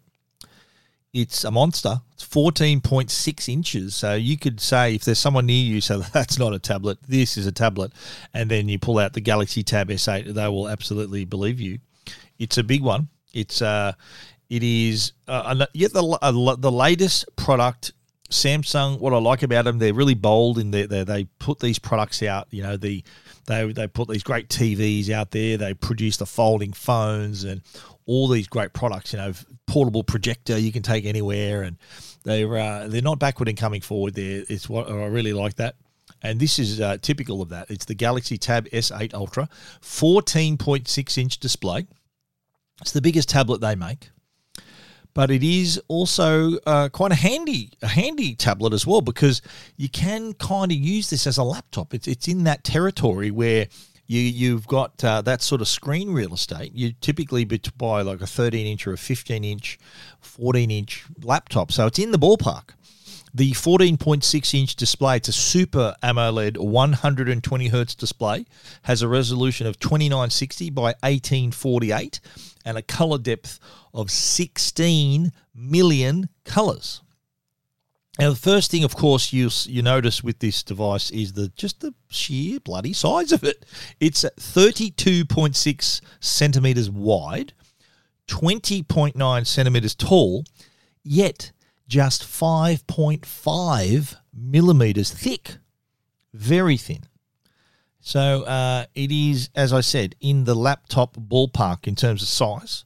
[1.13, 2.01] It's a monster.
[2.13, 3.95] It's 14.6 inches.
[3.95, 7.38] So you could say if there's someone near you, so that's not a tablet, this
[7.38, 7.93] is a tablet,
[8.34, 11.80] and then you pull out the Galaxy Tab S8, they will absolutely believe you.
[12.38, 13.08] It's a big one.
[13.34, 13.93] It's uh,
[14.49, 17.93] it is uh, yet the uh, the latest product
[18.30, 22.24] Samsung, what I like about them, they're really bold in their, they put these products
[22.24, 22.48] out.
[22.52, 23.04] You know, the
[23.46, 25.58] they they put these great TVs out there.
[25.58, 27.62] They produce the folding phones and
[28.06, 29.14] all these great products.
[29.14, 29.34] You know,
[29.68, 31.78] portable projector you can take anywhere, and
[32.24, 34.16] they're uh, they're not backward in coming forward.
[34.16, 35.76] There, it's what I really like that.
[36.22, 37.70] And this is uh, typical of that.
[37.70, 39.48] It's the Galaxy Tab S8 Ultra,
[39.82, 41.86] 14.6 inch display.
[42.82, 44.10] It's the biggest tablet they make
[45.15, 49.41] but it is also uh, quite a handy a handy tablet as well because
[49.78, 51.95] you can kind of use this as a laptop.
[51.95, 53.67] It's it's in that territory where
[54.06, 56.73] you you've got uh, that sort of screen real estate.
[56.75, 57.45] You typically
[57.78, 59.80] buy like a 13 inch or a 15 inch,
[60.19, 62.75] 14 inch laptop, so it's in the ballpark.
[63.36, 68.45] The 14.6 inch display, it's a super AMOLED 120 hertz display,
[68.84, 72.21] has a resolution of 2960 by 1848
[72.63, 73.60] and a color depth
[73.93, 77.02] of 16 million colors.
[78.17, 81.82] Now, the first thing, of course, you you notice with this device is the just
[81.82, 83.65] the sheer bloody size of it.
[84.00, 87.52] It's 32.6 centimeters wide,
[88.30, 90.45] 20.9 centimeters tall,
[91.04, 91.52] yet
[91.88, 95.58] just 5.5 millimeters thick.
[96.34, 97.04] Very thin.
[98.00, 102.86] So uh, it is, as I said, in the laptop ballpark in terms of size.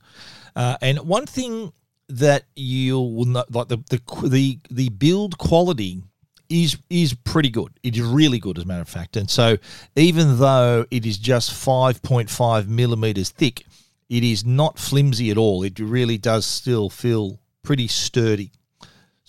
[0.55, 1.73] Uh, and one thing
[2.07, 6.01] that you will not like the, the the the build quality
[6.49, 7.71] is is pretty good.
[7.83, 9.15] It is really good, as a matter of fact.
[9.15, 9.57] And so,
[9.95, 13.65] even though it is just five point five millimeters thick,
[14.09, 15.63] it is not flimsy at all.
[15.63, 18.51] It really does still feel pretty sturdy.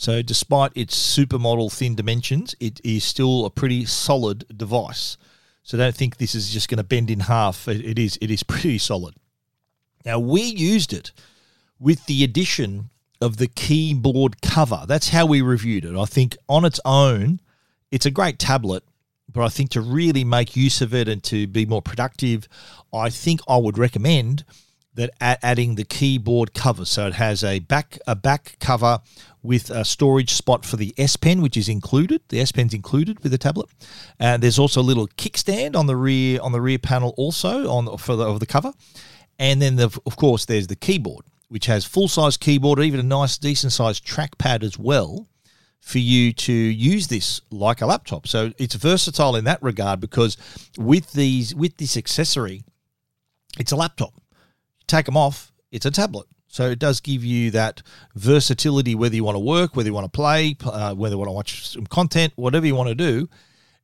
[0.00, 5.18] So, despite its supermodel thin dimensions, it is still a pretty solid device.
[5.62, 7.68] So, don't think this is just going to bend in half.
[7.68, 8.18] It, it is.
[8.22, 9.14] It is pretty solid.
[10.06, 11.12] Now, we used it
[11.78, 12.88] with the addition
[13.20, 14.84] of the keyboard cover.
[14.88, 15.94] That's how we reviewed it.
[15.94, 17.38] I think on its own,
[17.90, 18.82] it's a great tablet,
[19.30, 22.48] but I think to really make use of it and to be more productive,
[22.90, 24.46] I think I would recommend
[24.94, 26.85] that adding the keyboard cover.
[26.85, 29.00] So it has a back a back cover
[29.42, 32.22] with a storage spot for the S Pen, which is included.
[32.29, 33.70] The S Pen's included with the tablet,
[34.18, 37.96] and there's also a little kickstand on the rear on the rear panel also on
[37.98, 38.72] for the of the cover,
[39.38, 43.05] and then the, of course there's the keyboard, which has full size keyboard, even a
[43.05, 45.26] nice decent sized trackpad as well.
[45.83, 50.37] For you to use this like a laptop, so it's versatile in that regard because
[50.76, 52.64] with these with this accessory,
[53.59, 54.12] it's a laptop
[54.90, 56.26] take them off, it's a tablet.
[56.48, 57.83] So it does give you that
[58.16, 61.29] versatility, whether you want to work, whether you want to play, uh, whether you want
[61.29, 63.29] to watch some content, whatever you want to do.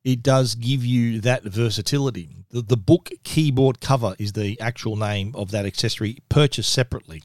[0.02, 2.36] It does give you that versatility.
[2.50, 7.22] The, the book keyboard cover is the actual name of that accessory, purchased separately.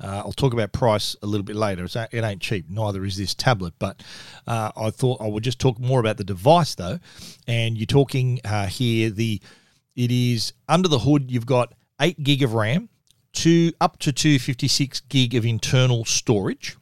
[0.00, 1.84] Uh, I'll talk about price a little bit later.
[1.84, 2.68] It's, it ain't cheap.
[2.68, 3.74] Neither is this tablet.
[3.78, 4.02] But
[4.46, 6.98] uh, I thought I would just talk more about the device though.
[7.46, 9.40] And you're talking uh, here the
[9.94, 11.30] it is under the hood.
[11.30, 12.88] You've got eight gig of RAM,
[13.32, 16.76] to up to 256 gig of internal storage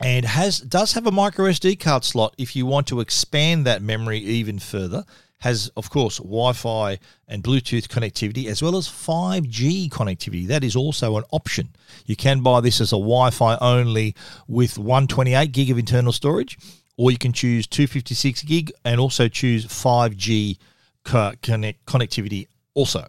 [0.00, 3.82] and has does have a micro SD card slot if you want to expand that
[3.82, 5.04] memory even further.
[5.42, 10.46] Has of course Wi-Fi and Bluetooth connectivity as well as 5G connectivity.
[10.48, 11.70] That is also an option.
[12.06, 14.16] You can buy this as a Wi-Fi only
[14.48, 16.58] with 128 gig of internal storage,
[16.96, 20.58] or you can choose 256 gig and also choose 5G
[21.04, 23.06] connect connectivity also.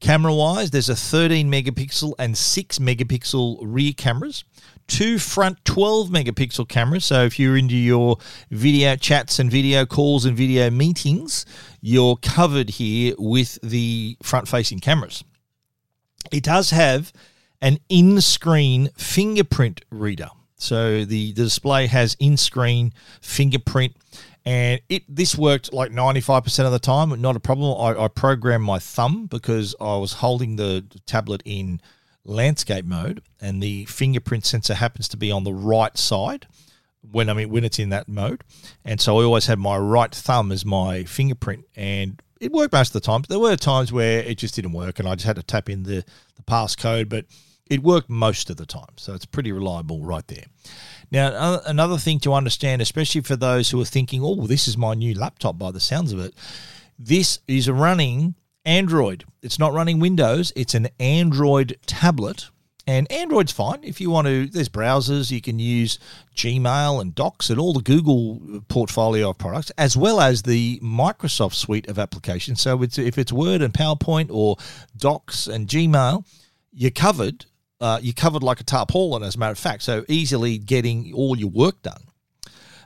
[0.00, 4.44] Camera wise, there's a 13 megapixel and 6 megapixel rear cameras,
[4.86, 7.06] two front 12 megapixel cameras.
[7.06, 8.18] So if you're into your
[8.50, 11.46] video chats and video calls and video meetings,
[11.80, 15.24] you're covered here with the front facing cameras.
[16.30, 17.12] It does have
[17.62, 20.28] an in screen fingerprint reader.
[20.58, 23.96] So the, the display has in screen fingerprint
[24.46, 27.78] and it this worked like 95% of the time not a problem.
[27.78, 31.80] I, I, programmed my thumb because i was holding the tablet in
[32.24, 36.46] landscape mode and the fingerprint sensor happens to be on the right side
[37.10, 38.42] when i mean when it's in that mode.
[38.84, 42.94] And so i always had my right thumb as my fingerprint and it worked most
[42.94, 43.22] of the time.
[43.22, 45.68] But there were times where it just didn't work and i just had to tap
[45.68, 46.04] in the,
[46.36, 47.26] the passcode but
[47.68, 48.94] it worked most of the time.
[48.96, 50.44] So it's pretty reliable right there
[51.10, 54.94] now, another thing to understand, especially for those who are thinking, oh, this is my
[54.94, 56.34] new laptop by the sounds of it,
[56.98, 59.24] this is running Android.
[59.42, 62.50] It's not running Windows, it's an Android tablet.
[62.88, 64.46] And Android's fine if you want to.
[64.46, 65.98] There's browsers, you can use
[66.36, 71.54] Gmail and Docs and all the Google portfolio of products, as well as the Microsoft
[71.54, 72.60] suite of applications.
[72.60, 74.56] So it's, if it's Word and PowerPoint or
[74.96, 76.24] Docs and Gmail,
[76.72, 77.46] you're covered
[77.80, 79.82] uh, you're covered like a tarpaulin, as a matter of fact.
[79.82, 82.02] So easily getting all your work done.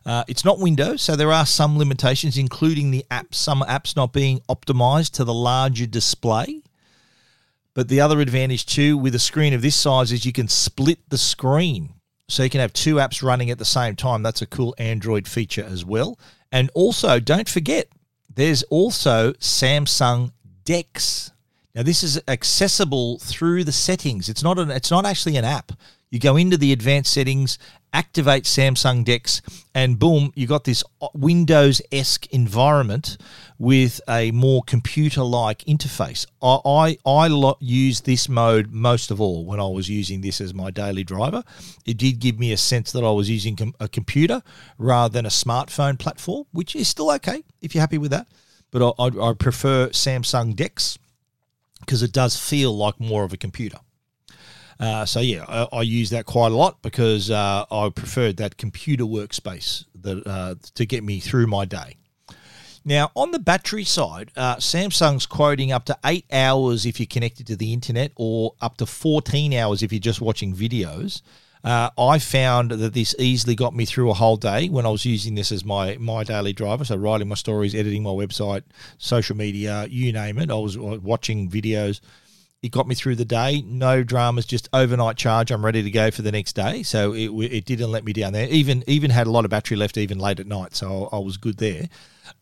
[0.05, 4.13] Uh, it's not Windows, so there are some limitations, including the apps, some apps not
[4.13, 6.63] being optimized to the larger display.
[7.75, 10.99] But the other advantage too with a screen of this size is you can split
[11.09, 11.95] the screen.
[12.29, 14.23] So you can have two apps running at the same time.
[14.23, 16.19] That's a cool Android feature as well.
[16.53, 17.89] And also, don't forget,
[18.33, 20.33] there's also Samsung
[20.65, 21.30] DeX
[21.75, 24.29] now this is accessible through the settings.
[24.29, 25.73] It's not an it's not actually an app.
[26.11, 27.57] You go into the advanced settings,
[27.93, 29.41] activate Samsung DeX,
[29.73, 30.83] and boom, you got this
[31.15, 33.17] Windows esque environment
[33.61, 36.27] with a more computer like interface.
[36.43, 40.41] I, I, I lo- use this mode most of all when I was using this
[40.41, 41.45] as my daily driver.
[41.87, 44.43] It did give me a sense that I was using com- a computer
[44.79, 48.27] rather than a smartphone platform, which is still okay if you're happy with that.
[48.73, 50.99] But I, I, I prefer Samsung DeX
[51.81, 53.79] because it does feel like more of a computer.
[54.79, 58.57] Uh, so yeah, I, I, use that quite a lot because uh, I preferred that
[58.57, 61.99] computer workspace that uh, to get me through my day.
[62.83, 67.47] Now, on the battery side, uh, Samsung's quoting up to eight hours if you're connected
[67.49, 71.21] to the internet, or up to 14 hours if you're just watching videos.
[71.63, 75.05] Uh, I found that this easily got me through a whole day when I was
[75.05, 76.85] using this as my my daily driver.
[76.85, 78.63] So writing my stories, editing my website,
[78.99, 80.51] social media, you name it.
[80.51, 82.01] I was watching videos
[82.63, 83.63] it got me through the day.
[83.63, 85.51] No dramas, just overnight charge.
[85.51, 86.83] I'm ready to go for the next day.
[86.83, 88.49] So it, it didn't let me down there.
[88.49, 91.21] Even even had a lot of battery left even late at night, so I, I
[91.21, 91.89] was good there.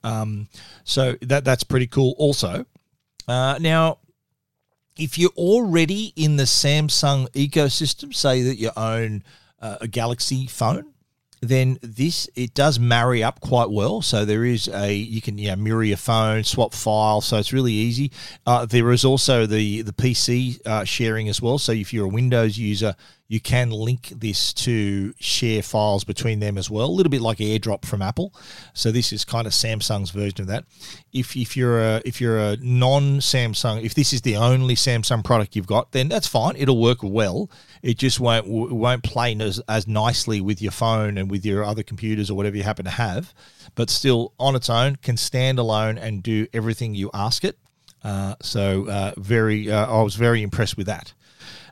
[0.03, 0.49] Um,
[0.85, 2.15] so that that's pretty cool.
[2.19, 2.67] Also,
[3.29, 3.99] uh, now
[4.99, 9.23] if you're already in the Samsung ecosystem, say that you own
[9.63, 10.93] uh, a Galaxy phone,
[11.41, 14.03] then this it does marry up quite well.
[14.03, 18.11] So there is a you can mirror your phone, swap files, so it's really easy.
[18.45, 21.59] Uh, there is also the the PC uh, sharing as well.
[21.59, 22.97] So if you're a Windows user,
[23.29, 27.39] you can link this to share files between them as well, a little bit like
[27.39, 28.35] AirDrop from Apple.
[28.73, 30.65] So this is kind of Samsung's version of that.
[31.13, 35.23] If, if you're a if you're a non Samsung, if this is the only Samsung
[35.23, 36.57] product you've got, then that's fine.
[36.57, 37.51] It'll work well.
[37.83, 41.83] It just won't won't play as, as nicely with your phone and with your other
[41.83, 43.35] computers or whatever you happen to have.
[43.75, 47.59] But still, on its own, can stand alone and do everything you ask it.
[48.03, 51.13] Uh, so uh, very, uh, I was very impressed with that.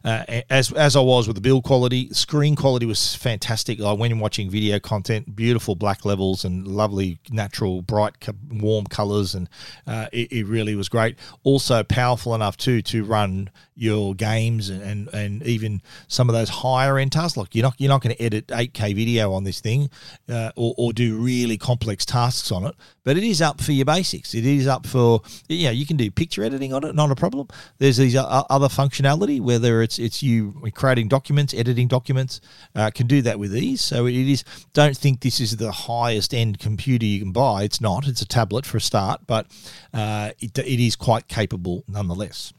[0.07, 3.81] Uh, as as I was with the build quality, screen quality was fantastic.
[3.81, 8.15] I went in watching video content, beautiful black levels and lovely natural bright
[8.49, 9.49] warm colors, and
[9.85, 11.17] uh, it, it, really was great.
[11.43, 16.49] Also powerful enough too to run your games and, and, and even some of those
[16.49, 17.37] higher end tasks.
[17.37, 19.91] Like you're not you're not going to edit 8K video on this thing
[20.29, 23.85] uh, or, or do really complex tasks on it, but it is up for your
[23.85, 24.35] basics.
[24.35, 27.49] It is up for yeah you can do picture editing on it, not a problem.
[27.79, 32.41] There's these other functionality whether it's it's you creating documents, editing documents,
[32.75, 33.81] uh, can do that with ease.
[33.81, 34.45] So it is.
[34.73, 37.65] Don't think this is the highest end computer you can buy.
[37.65, 38.07] It's not.
[38.07, 39.47] It's a tablet for a start, but
[39.93, 42.53] uh, it, it is quite capable nonetheless.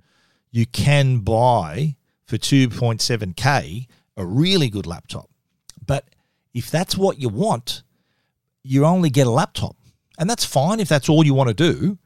[0.51, 1.97] you can buy
[2.27, 3.87] for 2.7K
[4.17, 5.31] a really good laptop.
[5.87, 6.09] But
[6.53, 7.83] if that's what you want,
[8.63, 9.77] you only get a laptop.
[10.19, 11.99] And that's fine if that's all you want to do.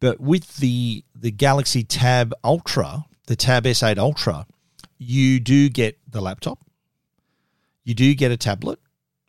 [0.00, 4.46] But with the the Galaxy Tab Ultra, the Tab S8 Ultra,
[4.98, 6.58] you do get the laptop.
[7.84, 8.78] You do get a tablet.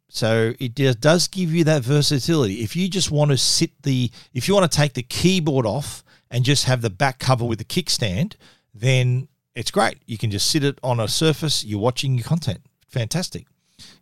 [0.07, 2.61] So it does give you that versatility.
[2.63, 6.05] If you just want to sit the, if you want to take the keyboard off
[6.31, 8.35] and just have the back cover with the kickstand,
[8.73, 9.97] then it's great.
[10.05, 12.61] You can just sit it on a surface, you're watching your content.
[12.87, 13.45] Fantastic.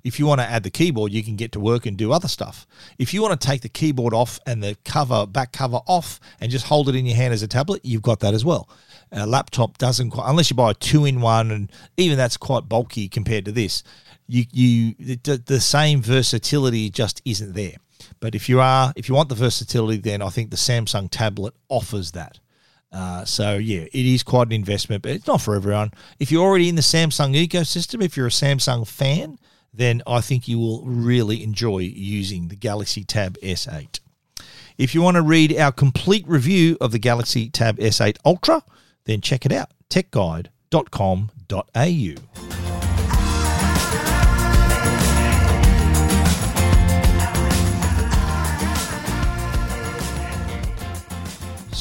[0.03, 2.27] If you want to add the keyboard, you can get to work and do other
[2.27, 2.67] stuff.
[2.97, 6.51] If you want to take the keyboard off and the cover, back cover off, and
[6.51, 8.69] just hold it in your hand as a tablet, you've got that as well.
[9.11, 12.67] A laptop doesn't quite, unless you buy a two in one, and even that's quite
[12.67, 13.83] bulky compared to this.
[14.27, 17.75] You, you, the, the same versatility just isn't there.
[18.19, 21.53] But if you are, if you want the versatility, then I think the Samsung tablet
[21.69, 22.39] offers that.
[22.91, 25.91] Uh, so yeah, it is quite an investment, but it's not for everyone.
[26.19, 29.39] If you're already in the Samsung ecosystem, if you're a Samsung fan,
[29.73, 33.99] then I think you will really enjoy using the Galaxy Tab S8.
[34.77, 38.63] If you want to read our complete review of the Galaxy Tab S8 Ultra,
[39.05, 42.62] then check it out techguide.com.au.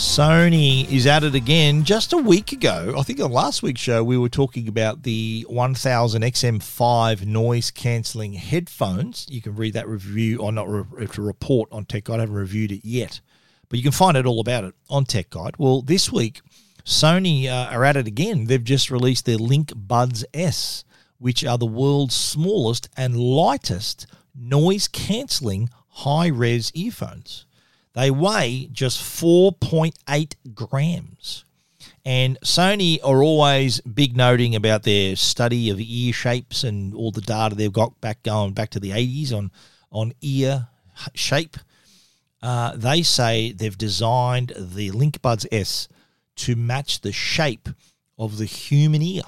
[0.02, 1.84] Sony is at it again.
[1.84, 5.46] Just a week ago, I think on last week's show, we were talking about the
[5.48, 9.26] 1000 XM5 noise cancelling headphones.
[9.30, 12.16] You can read that review, or not re- report on Tech Guide.
[12.16, 13.20] I haven't reviewed it yet,
[13.68, 15.54] but you can find out all about it on Tech Guide.
[15.56, 16.42] Well, this week,
[16.84, 18.46] Sony uh, are at it again.
[18.46, 20.84] They've just released their LinkBuds S,
[21.18, 27.46] which are the world's smallest and lightest noise cancelling high res earphones.
[27.94, 31.44] They weigh just 4.8 grams.
[32.04, 37.20] And Sony are always big noting about their study of ear shapes and all the
[37.20, 39.52] data they've got back going back to the 80s on,
[39.92, 40.68] on ear
[41.14, 41.56] shape.
[42.42, 45.86] Uh, they say they've designed the LinkBuds S
[46.34, 47.68] to match the shape
[48.18, 49.22] of the human ear.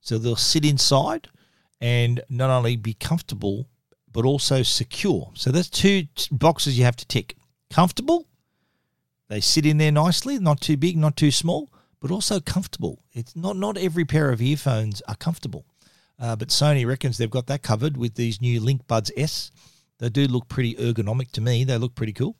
[0.00, 1.28] So they'll sit inside
[1.80, 3.66] and not only be comfortable,
[4.10, 5.30] but also secure.
[5.34, 7.36] So that's two boxes you have to tick
[7.72, 8.26] comfortable.
[9.28, 13.02] They sit in there nicely, not too big, not too small, but also comfortable.
[13.12, 15.64] It's not not every pair of earphones are comfortable,
[16.18, 19.50] uh, but Sony reckons they've got that covered with these new LinkBuds S.
[19.98, 21.64] They do look pretty ergonomic to me.
[21.64, 22.36] They look pretty cool,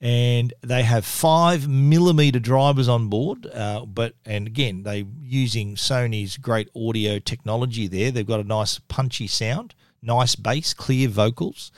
[0.00, 3.46] and they have five millimeter drivers on board.
[3.46, 8.10] Uh, but and again, they using Sony's great audio technology there.
[8.10, 11.70] They've got a nice punchy sound, nice bass, clear vocals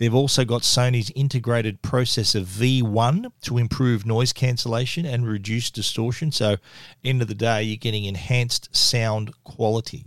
[0.00, 6.32] They've also got Sony's integrated processor V1 to improve noise cancellation and reduce distortion.
[6.32, 6.56] So,
[7.04, 10.06] end of the day, you're getting enhanced sound quality.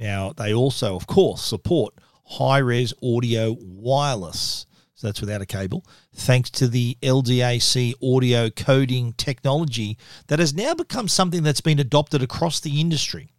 [0.00, 4.66] Now, they also, of course, support high res audio wireless.
[4.96, 10.74] So that's without a cable, thanks to the LDAC audio coding technology that has now
[10.74, 13.30] become something that's been adopted across the industry.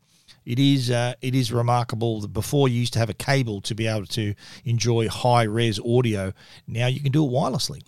[0.46, 3.76] It is uh, it is remarkable that before you used to have a cable to
[3.76, 4.34] be able to
[4.66, 6.34] enjoy high res audio.
[6.68, 7.82] Now you can do it wirelessly.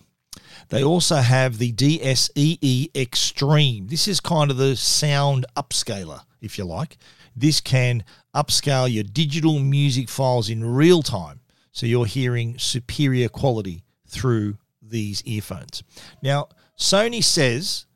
[0.68, 3.88] They also have the DSEE Extreme.
[3.88, 6.96] This is kind of the sound upscaler, if you like.
[7.36, 11.40] This can upscale your digital music files in real time,
[11.72, 15.82] so you're hearing superior quality through these earphones.
[16.22, 16.48] Now,
[16.78, 17.86] Sony says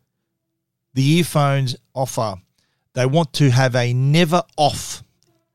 [0.94, 2.36] the earphones offer
[2.98, 5.04] they want to have a never off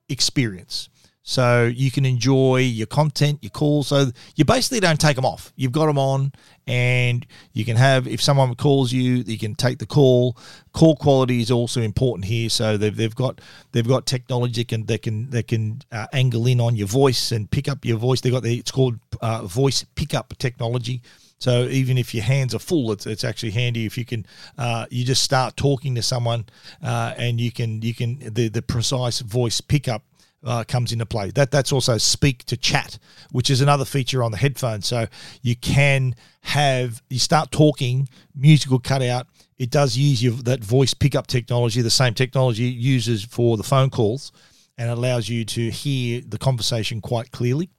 [0.08, 0.88] experience.
[1.24, 3.88] So you can enjoy your content, your calls.
[3.88, 5.52] So you basically don't take them off.
[5.58, 6.32] You've got them on,
[6.68, 10.38] and you can have if someone calls you, you can take the call.
[10.72, 12.48] Call quality is also important here.
[12.48, 13.42] So they've, they've got
[13.74, 17.52] they've got technology can that can that can uh, angle in on your voice and
[17.52, 18.22] pick up your voice.
[18.22, 21.02] They've got the, it's called uh, voice pickup technology.
[21.44, 24.26] So even if your hands are full, it's, it's actually handy if you can
[24.58, 26.46] uh, you just start talking to someone
[26.82, 30.04] uh, and you can you can the the precise voice pickup
[30.46, 31.32] uh, comes into play.
[31.32, 32.98] That that's also speak to chat,
[33.34, 34.88] which is another feature on the headphones.
[34.88, 35.08] So
[35.42, 39.28] you can have you start talking, musical will cut out.
[39.58, 43.64] It does use your, that voice pickup technology, the same technology it uses for the
[43.64, 44.32] phone calls,
[44.78, 47.70] and allows you to hear the conversation quite clearly.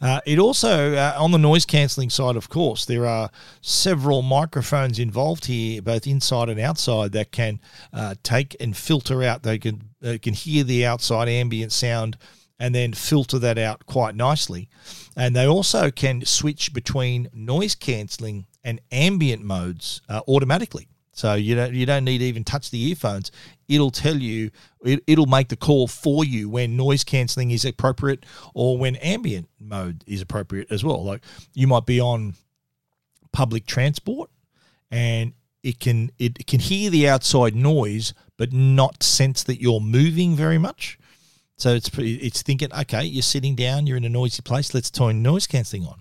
[0.00, 3.30] Uh, it also, uh, on the noise cancelling side, of course, there are
[3.60, 7.60] several microphones involved here, both inside and outside, that can
[7.92, 9.42] uh, take and filter out.
[9.42, 12.16] They can they can hear the outside ambient sound
[12.60, 14.68] and then filter that out quite nicely.
[15.16, 20.88] And they also can switch between noise cancelling and ambient modes uh, automatically.
[21.18, 23.32] So you don't you don't need to even touch the earphones.
[23.66, 24.52] It'll tell you
[24.84, 29.48] it, it'll make the call for you when noise cancelling is appropriate or when ambient
[29.58, 31.02] mode is appropriate as well.
[31.02, 31.22] Like
[31.54, 32.34] you might be on
[33.32, 34.30] public transport
[34.92, 35.32] and
[35.64, 40.58] it can it can hear the outside noise but not sense that you're moving very
[40.58, 41.00] much.
[41.56, 44.72] So it's it's thinking, okay, you're sitting down, you're in a noisy place.
[44.72, 46.00] Let's turn noise cancelling on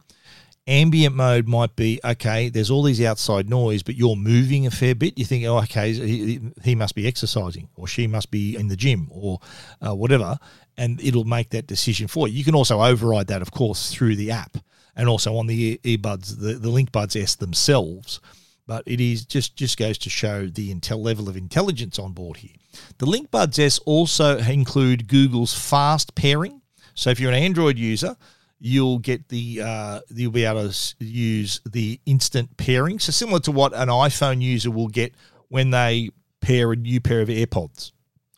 [0.68, 4.94] ambient mode might be okay there's all these outside noise but you're moving a fair
[4.96, 5.18] bit.
[5.18, 8.76] You think oh okay he, he must be exercising or she must be in the
[8.76, 9.40] gym or
[9.86, 10.38] uh, whatever
[10.78, 12.36] and it'll make that decision for you.
[12.36, 14.58] You can also override that of course through the app
[14.96, 18.20] and also on the earbuds the, the LinkBuds S themselves
[18.68, 22.38] but it is just just goes to show the intel level of intelligence on board
[22.38, 22.52] here.
[22.98, 26.62] The LinkBuds S also include google's fast pairing.
[26.94, 28.18] So if you're an android user
[28.60, 33.00] you'll get the uh, you'll be able to use the instant pairing.
[33.00, 35.14] So similar to what an iPhone user will get
[35.50, 36.10] when they
[36.42, 37.92] pair a new pair of AirPods.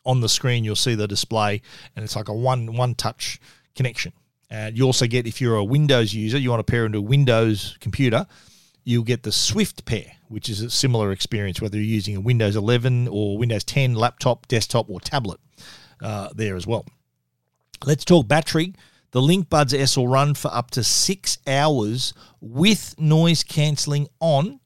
[0.05, 1.61] On the screen, you'll see the display,
[1.95, 3.39] and it's like a one one touch
[3.76, 4.13] connection.
[4.49, 7.01] And you also get if you're a Windows user, you want to pair into a
[7.01, 8.26] Windows computer,
[8.84, 12.55] you'll get the Swift pair, which is a similar experience whether you're using a Windows
[12.55, 15.39] 11 or Windows 10 laptop, desktop, or tablet
[16.01, 16.86] uh, there as well.
[17.86, 18.74] Let's talk battery.
[19.12, 24.60] The LinkBuds S will run for up to six hours with noise cancelling on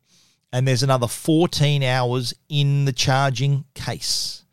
[0.54, 4.46] and there's another 14 hours in the charging case.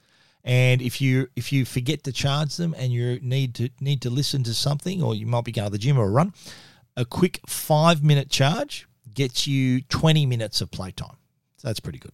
[0.42, 4.10] And if you if you forget to charge them and you need to need to
[4.10, 6.32] listen to something, or you might be going to the gym or a run,
[6.96, 11.16] a quick five minute charge gets you 20 minutes of playtime.
[11.58, 12.12] So that's pretty good.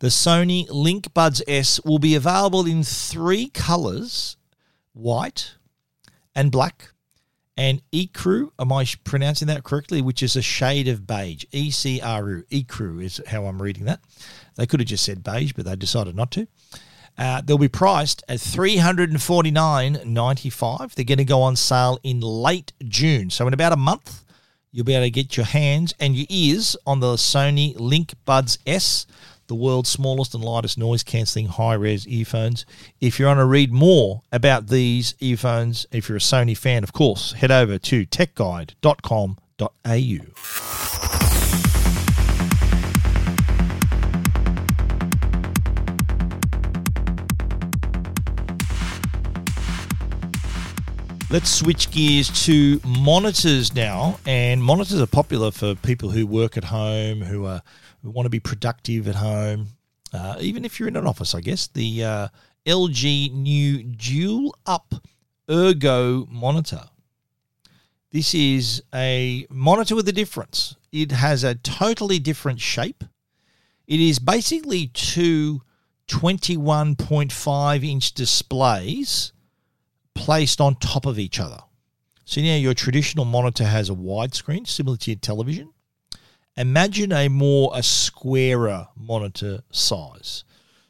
[0.00, 4.36] The Sony LinkBuds S will be available in three colors
[4.92, 5.54] white
[6.36, 6.92] and black,
[7.56, 8.50] and ecru.
[8.60, 10.02] Am I pronouncing that correctly?
[10.02, 11.44] Which is a shade of beige.
[11.50, 12.44] E C R U.
[12.50, 14.00] Ecru is how I'm reading that.
[14.54, 16.46] They could have just said beige, but they decided not to.
[17.18, 20.94] Uh, they'll be priced at three hundred and forty nine ninety five.
[20.94, 24.24] They're going to go on sale in late June, so in about a month,
[24.70, 28.58] you'll be able to get your hands and your ears on the Sony Link Buds
[28.66, 29.06] S
[29.46, 32.66] the world's smallest and lightest noise cancelling high res earphones.
[33.00, 36.92] If you want to read more about these earphones, if you're a Sony fan, of
[36.92, 40.96] course, head over to techguide.com.au.
[51.28, 54.20] Let's switch gears to monitors now.
[54.26, 57.62] And monitors are popular for people who work at home, who are
[58.06, 59.66] we want to be productive at home,
[60.12, 61.66] uh, even if you're in an office, I guess.
[61.66, 62.28] The uh,
[62.64, 64.94] LG new Dual Up
[65.50, 66.82] Ergo monitor.
[68.12, 70.76] This is a monitor with a difference.
[70.92, 73.02] It has a totally different shape.
[73.86, 75.62] It is basically two
[76.08, 79.32] 21.5 inch displays
[80.14, 81.58] placed on top of each other.
[82.24, 85.72] So now your traditional monitor has a widescreen similar to your television.
[86.56, 90.44] Imagine a more a squarer monitor size.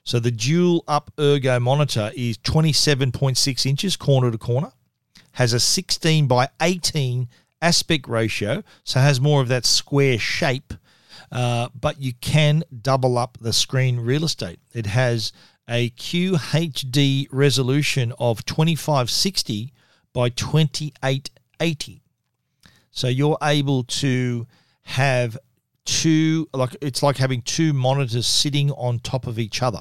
[0.05, 4.73] So the dual up ergo monitor is 27.6 inches corner to corner,
[5.33, 7.29] has a 16 by 18
[7.61, 10.73] aspect ratio, so has more of that square shape,
[11.33, 14.61] uh, but you can double up the screen real estate.
[14.73, 15.33] It has
[15.69, 19.73] a QHD resolution of 2560
[20.13, 22.03] by 2880.
[22.93, 24.47] So you're able to
[24.83, 25.37] have
[25.87, 29.81] two like it's like having two monitors sitting on top of each other.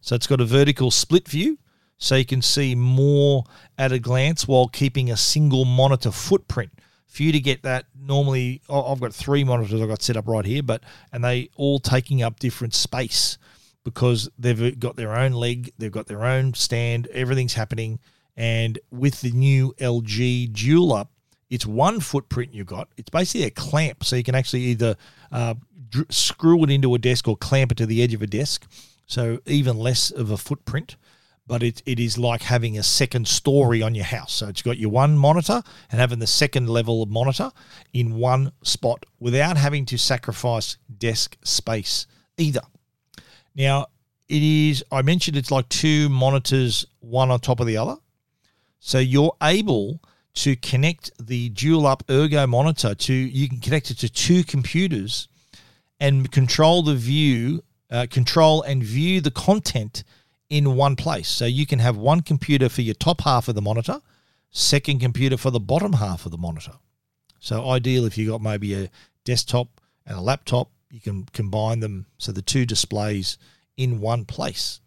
[0.00, 1.58] So it's got a vertical split view
[1.98, 3.44] so you can see more
[3.76, 6.72] at a glance while keeping a single monitor footprint.
[7.06, 10.44] For you to get that, normally I've got three monitors I've got set up right
[10.44, 10.82] here, but
[11.12, 13.36] and they all taking up different space
[13.84, 17.98] because they've got their own leg, they've got their own stand, everything's happening.
[18.36, 21.10] And with the new LG Dual Up,
[21.50, 22.88] it's one footprint you've got.
[22.96, 24.96] It's basically a clamp, so you can actually either
[25.32, 25.54] uh,
[25.90, 28.66] dr- screw it into a desk or clamp it to the edge of a desk.
[29.06, 30.96] So even less of a footprint,
[31.46, 34.32] but it, it is like having a second story on your house.
[34.32, 37.50] So it's got your one monitor and having the second level of monitor
[37.92, 42.06] in one spot without having to sacrifice desk space
[42.38, 42.62] either.
[43.56, 43.86] Now,
[44.28, 47.96] it is, I mentioned it's like two monitors, one on top of the other.
[48.78, 50.00] So you're able
[50.34, 55.28] to connect the dual up ergo monitor to you can connect it to two computers
[55.98, 60.04] and control the view uh, control and view the content
[60.48, 61.28] in one place.
[61.28, 64.00] So you can have one computer for your top half of the monitor
[64.50, 66.72] second computer for the bottom half of the monitor.
[67.38, 68.90] So ideal if you've got maybe a
[69.24, 73.38] desktop and a laptop you can combine them so the two displays
[73.76, 74.80] in one place.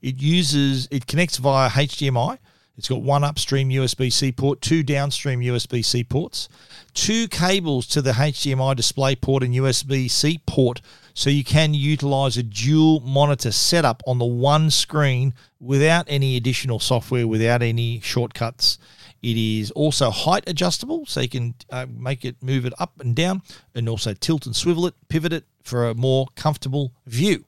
[0.00, 2.38] It uses it connects via hdmi
[2.78, 6.48] it's got one upstream USB C port, two downstream USB C ports,
[6.94, 10.80] two cables to the HDMI display port and USB C port,
[11.12, 16.78] so you can utilize a dual monitor setup on the one screen without any additional
[16.78, 18.78] software, without any shortcuts.
[19.22, 23.16] It is also height adjustable, so you can uh, make it move it up and
[23.16, 23.42] down,
[23.74, 27.44] and also tilt and swivel it, pivot it for a more comfortable view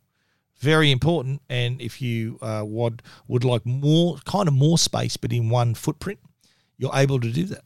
[0.61, 1.42] very important.
[1.48, 5.74] And if you uh, would would like more, kind of more space, but in one
[5.74, 6.20] footprint,
[6.78, 7.64] you're able to do that.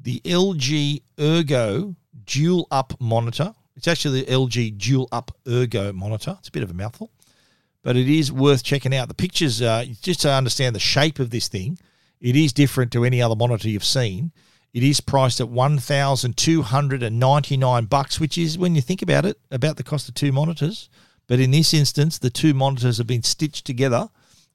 [0.00, 1.94] The LG Ergo
[2.24, 3.54] Dual Up monitor.
[3.76, 6.36] It's actually the LG Dual Up Ergo monitor.
[6.38, 7.10] It's a bit of a mouthful,
[7.82, 9.08] but it is worth checking out.
[9.08, 11.78] The pictures, uh, just to understand the shape of this thing,
[12.20, 14.32] it is different to any other monitor you've seen.
[14.72, 18.74] It is priced at one thousand two hundred and ninety nine bucks, which is when
[18.74, 20.88] you think about it, about the cost of two monitors.
[21.26, 24.08] But in this instance, the two monitors have been stitched together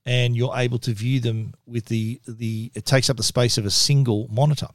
[0.06, 3.66] and you're able to view them with the, the it takes up the space of
[3.66, 4.68] a single monitor.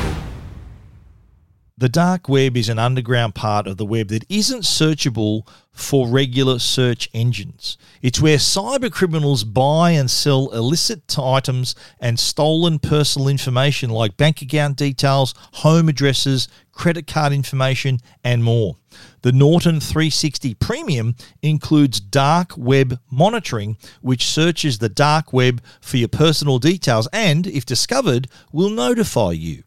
[1.80, 6.60] The dark web is an underground part of the web that isn't searchable for regular
[6.60, 7.78] search engines.
[8.02, 14.42] It's where cyber criminals buy and sell illicit items and stolen personal information like bank
[14.42, 18.76] account details, home addresses, credit card information, and more.
[19.22, 26.10] The Norton 360 Premium includes dark web monitoring, which searches the dark web for your
[26.10, 29.64] personal details and, if discovered, will notify you.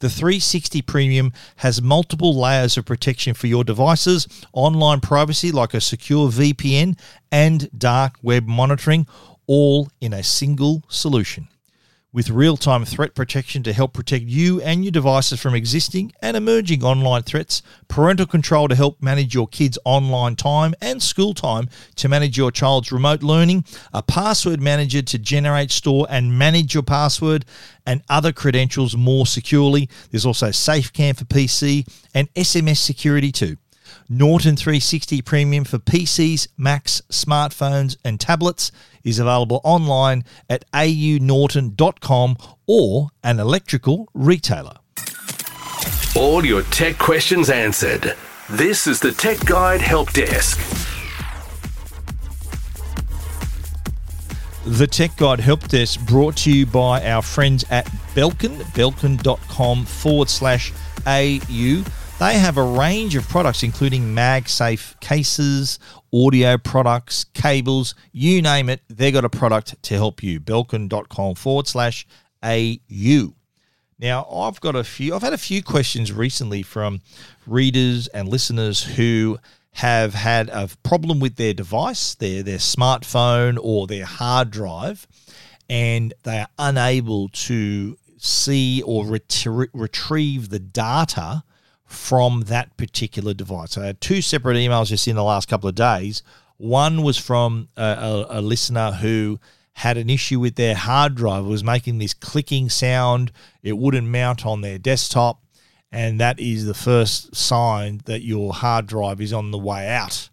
[0.00, 5.80] The 360 Premium has multiple layers of protection for your devices, online privacy like a
[5.80, 6.98] secure VPN,
[7.32, 9.06] and dark web monitoring,
[9.48, 11.48] all in a single solution
[12.12, 16.36] with real time threat protection to help protect you and your devices from existing and
[16.36, 21.68] emerging online threats, parental control to help manage your kids' online time and school time
[21.96, 26.82] to manage your child's remote learning, a password manager to generate, store, and manage your
[26.82, 27.44] password
[27.86, 29.88] and other credentials more securely.
[30.10, 33.56] There's also SafeCam for PC and SMS security too.
[34.08, 38.72] Norton 360 Premium for PCs, Macs, smartphones, and tablets
[39.04, 42.36] is available online at aunorton.com
[42.66, 44.76] or an electrical retailer.
[46.16, 48.16] All your tech questions answered.
[48.48, 50.58] This is the Tech Guide Help Desk.
[54.64, 57.84] The Tech Guide Help Desk brought to you by our friends at
[58.14, 60.72] Belkin, belkin.com forward slash
[61.06, 61.84] AU.
[62.18, 65.78] They have a range of products, including MagSafe cases,
[66.12, 68.80] audio products, cables, you name it.
[68.88, 70.40] They've got a product to help you.
[70.40, 72.08] Belkin.com forward slash
[72.42, 73.34] AU.
[74.00, 77.02] Now, I've got a few, I've had a few questions recently from
[77.46, 79.38] readers and listeners who
[79.74, 85.06] have had a problem with their device, their, their smartphone or their hard drive,
[85.70, 91.44] and they are unable to see or ret- retrieve the data
[91.88, 93.76] from that particular device.
[93.76, 96.22] I had two separate emails just in the last couple of days.
[96.58, 99.40] One was from a, a, a listener who
[99.72, 101.46] had an issue with their hard drive.
[101.46, 103.32] It was making this clicking sound.
[103.62, 105.42] It wouldn't mount on their desktop.
[105.90, 110.27] And that is the first sign that your hard drive is on the way out.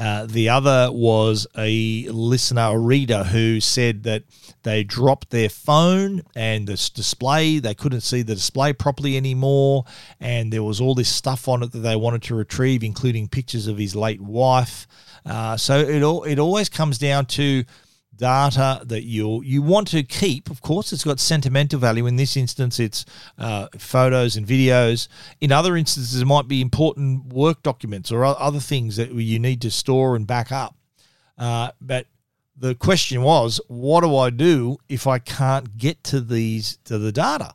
[0.00, 4.22] Uh, the other was a listener, a reader, who said that
[4.62, 9.84] they dropped their phone and the display, they couldn't see the display properly anymore.
[10.18, 13.66] And there was all this stuff on it that they wanted to retrieve, including pictures
[13.66, 14.86] of his late wife.
[15.26, 17.64] Uh, so it, all, it always comes down to
[18.20, 20.50] data that you you want to keep.
[20.50, 22.06] Of course, it's got sentimental value.
[22.06, 23.04] In this instance, it's
[23.38, 25.08] uh, photos and videos.
[25.40, 29.62] In other instances, it might be important work documents or other things that you need
[29.62, 30.76] to store and back up.
[31.38, 32.06] Uh, but
[32.56, 37.12] the question was, what do I do if I can't get to these to the
[37.12, 37.54] data?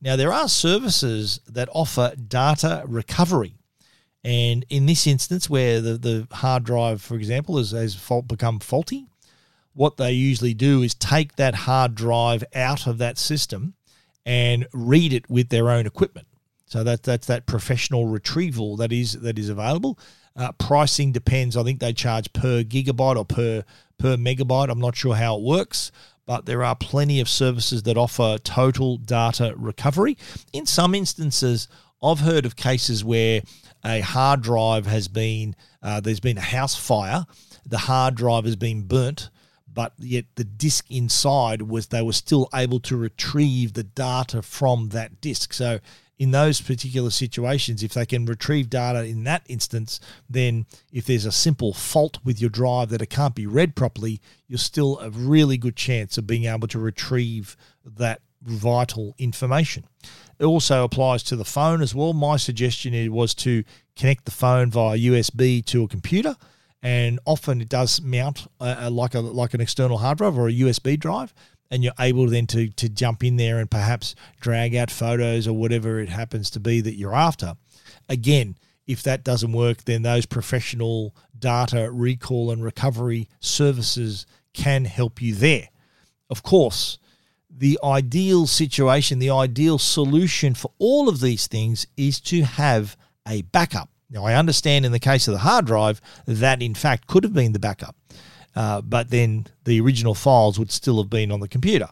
[0.00, 3.54] Now there are services that offer data recovery.
[4.22, 8.58] And in this instance, where the, the hard drive, for example, has, has fault become
[8.58, 9.06] faulty,
[9.76, 13.74] what they usually do is take that hard drive out of that system
[14.24, 16.26] and read it with their own equipment.
[16.64, 19.98] So that that's that professional retrieval that is that is available.
[20.34, 21.56] Uh, pricing depends.
[21.56, 23.64] I think they charge per gigabyte or per
[23.98, 24.70] per megabyte.
[24.70, 25.92] I'm not sure how it works,
[26.24, 30.16] but there are plenty of services that offer total data recovery.
[30.52, 31.68] In some instances,
[32.02, 33.42] I've heard of cases where
[33.84, 37.26] a hard drive has been uh, there's been a house fire,
[37.64, 39.30] the hard drive has been burnt,
[39.76, 44.88] but yet the disk inside was they were still able to retrieve the data from
[44.88, 45.52] that disk.
[45.52, 45.80] So
[46.18, 50.00] in those particular situations, if they can retrieve data in that instance,
[50.30, 54.22] then if there's a simple fault with your drive that it can't be read properly,
[54.48, 57.54] you're still a really good chance of being able to retrieve
[57.84, 59.84] that vital information.
[60.38, 62.14] It also applies to the phone as well.
[62.14, 63.62] My suggestion was to
[63.94, 66.34] connect the phone via USB to a computer
[66.82, 70.52] and often it does mount uh, like a like an external hard drive or a
[70.52, 71.34] USB drive,
[71.70, 75.52] and you're able then to to jump in there and perhaps drag out photos or
[75.52, 77.54] whatever it happens to be that you're after.
[78.08, 78.56] Again,
[78.86, 85.34] if that doesn't work, then those professional data recall and recovery services can help you
[85.34, 85.68] there.
[86.30, 86.98] Of course,
[87.50, 92.96] the ideal situation, the ideal solution for all of these things is to have
[93.26, 93.90] a backup.
[94.10, 97.34] Now, I understand in the case of the hard drive that in fact could have
[97.34, 97.96] been the backup,
[98.54, 101.88] uh, but then the original files would still have been on the computer.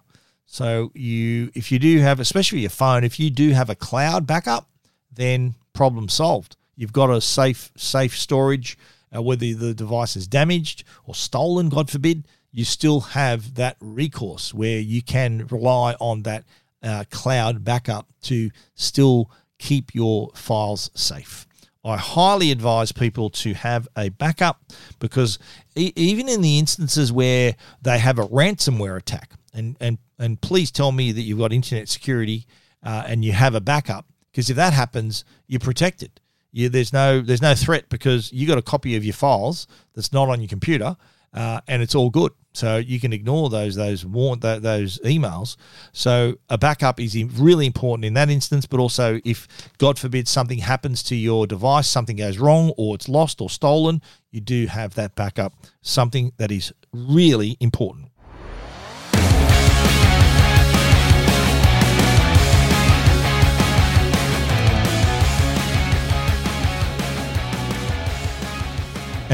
[0.46, 4.26] So you, if you do have, especially your phone, if you do have a cloud
[4.26, 4.68] backup,
[5.12, 6.56] then problem solved.
[6.76, 8.78] You've got a safe safe storage.
[9.14, 14.52] Uh, whether the device is damaged or stolen, God forbid, you still have that recourse
[14.52, 16.44] where you can rely on that
[16.82, 21.43] uh, cloud backup to still keep your files safe.
[21.84, 24.62] I highly advise people to have a backup
[24.98, 25.38] because
[25.76, 30.70] e- even in the instances where they have a ransomware attack, and and and please
[30.70, 32.46] tell me that you've got internet security
[32.82, 36.20] uh, and you have a backup, because if that happens, you're protected.
[36.52, 40.12] You, there's no there's no threat because you got a copy of your files that's
[40.12, 40.96] not on your computer,
[41.34, 42.32] uh, and it's all good.
[42.54, 45.56] So you can ignore those those warn those emails.
[45.92, 48.64] So a backup is really important in that instance.
[48.64, 53.08] But also, if God forbid something happens to your device, something goes wrong, or it's
[53.08, 55.52] lost or stolen, you do have that backup.
[55.82, 58.10] Something that is really important.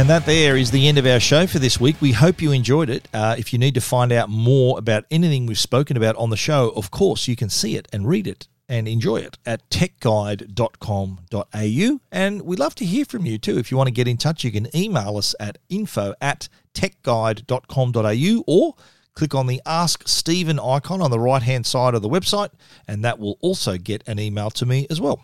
[0.00, 1.96] And that there is the end of our show for this week.
[2.00, 3.06] We hope you enjoyed it.
[3.12, 6.38] Uh, if you need to find out more about anything we've spoken about on the
[6.38, 12.00] show, of course, you can see it and read it and enjoy it at techguide.com.au.
[12.10, 13.58] And we'd love to hear from you too.
[13.58, 18.44] If you want to get in touch, you can email us at info at techguide.com.au
[18.46, 18.74] or
[19.20, 22.48] click on the Ask Stephen icon on the right hand side of the website,
[22.88, 25.22] and that will also get an email to me as well.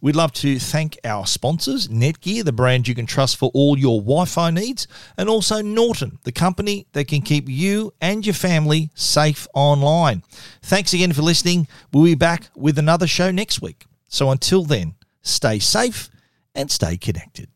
[0.00, 4.00] We'd love to thank our sponsors, Netgear, the brand you can trust for all your
[4.00, 4.88] Wi Fi needs,
[5.18, 10.22] and also Norton, the company that can keep you and your family safe online.
[10.62, 11.68] Thanks again for listening.
[11.92, 13.84] We'll be back with another show next week.
[14.08, 16.08] So until then, stay safe
[16.54, 17.50] and stay connected.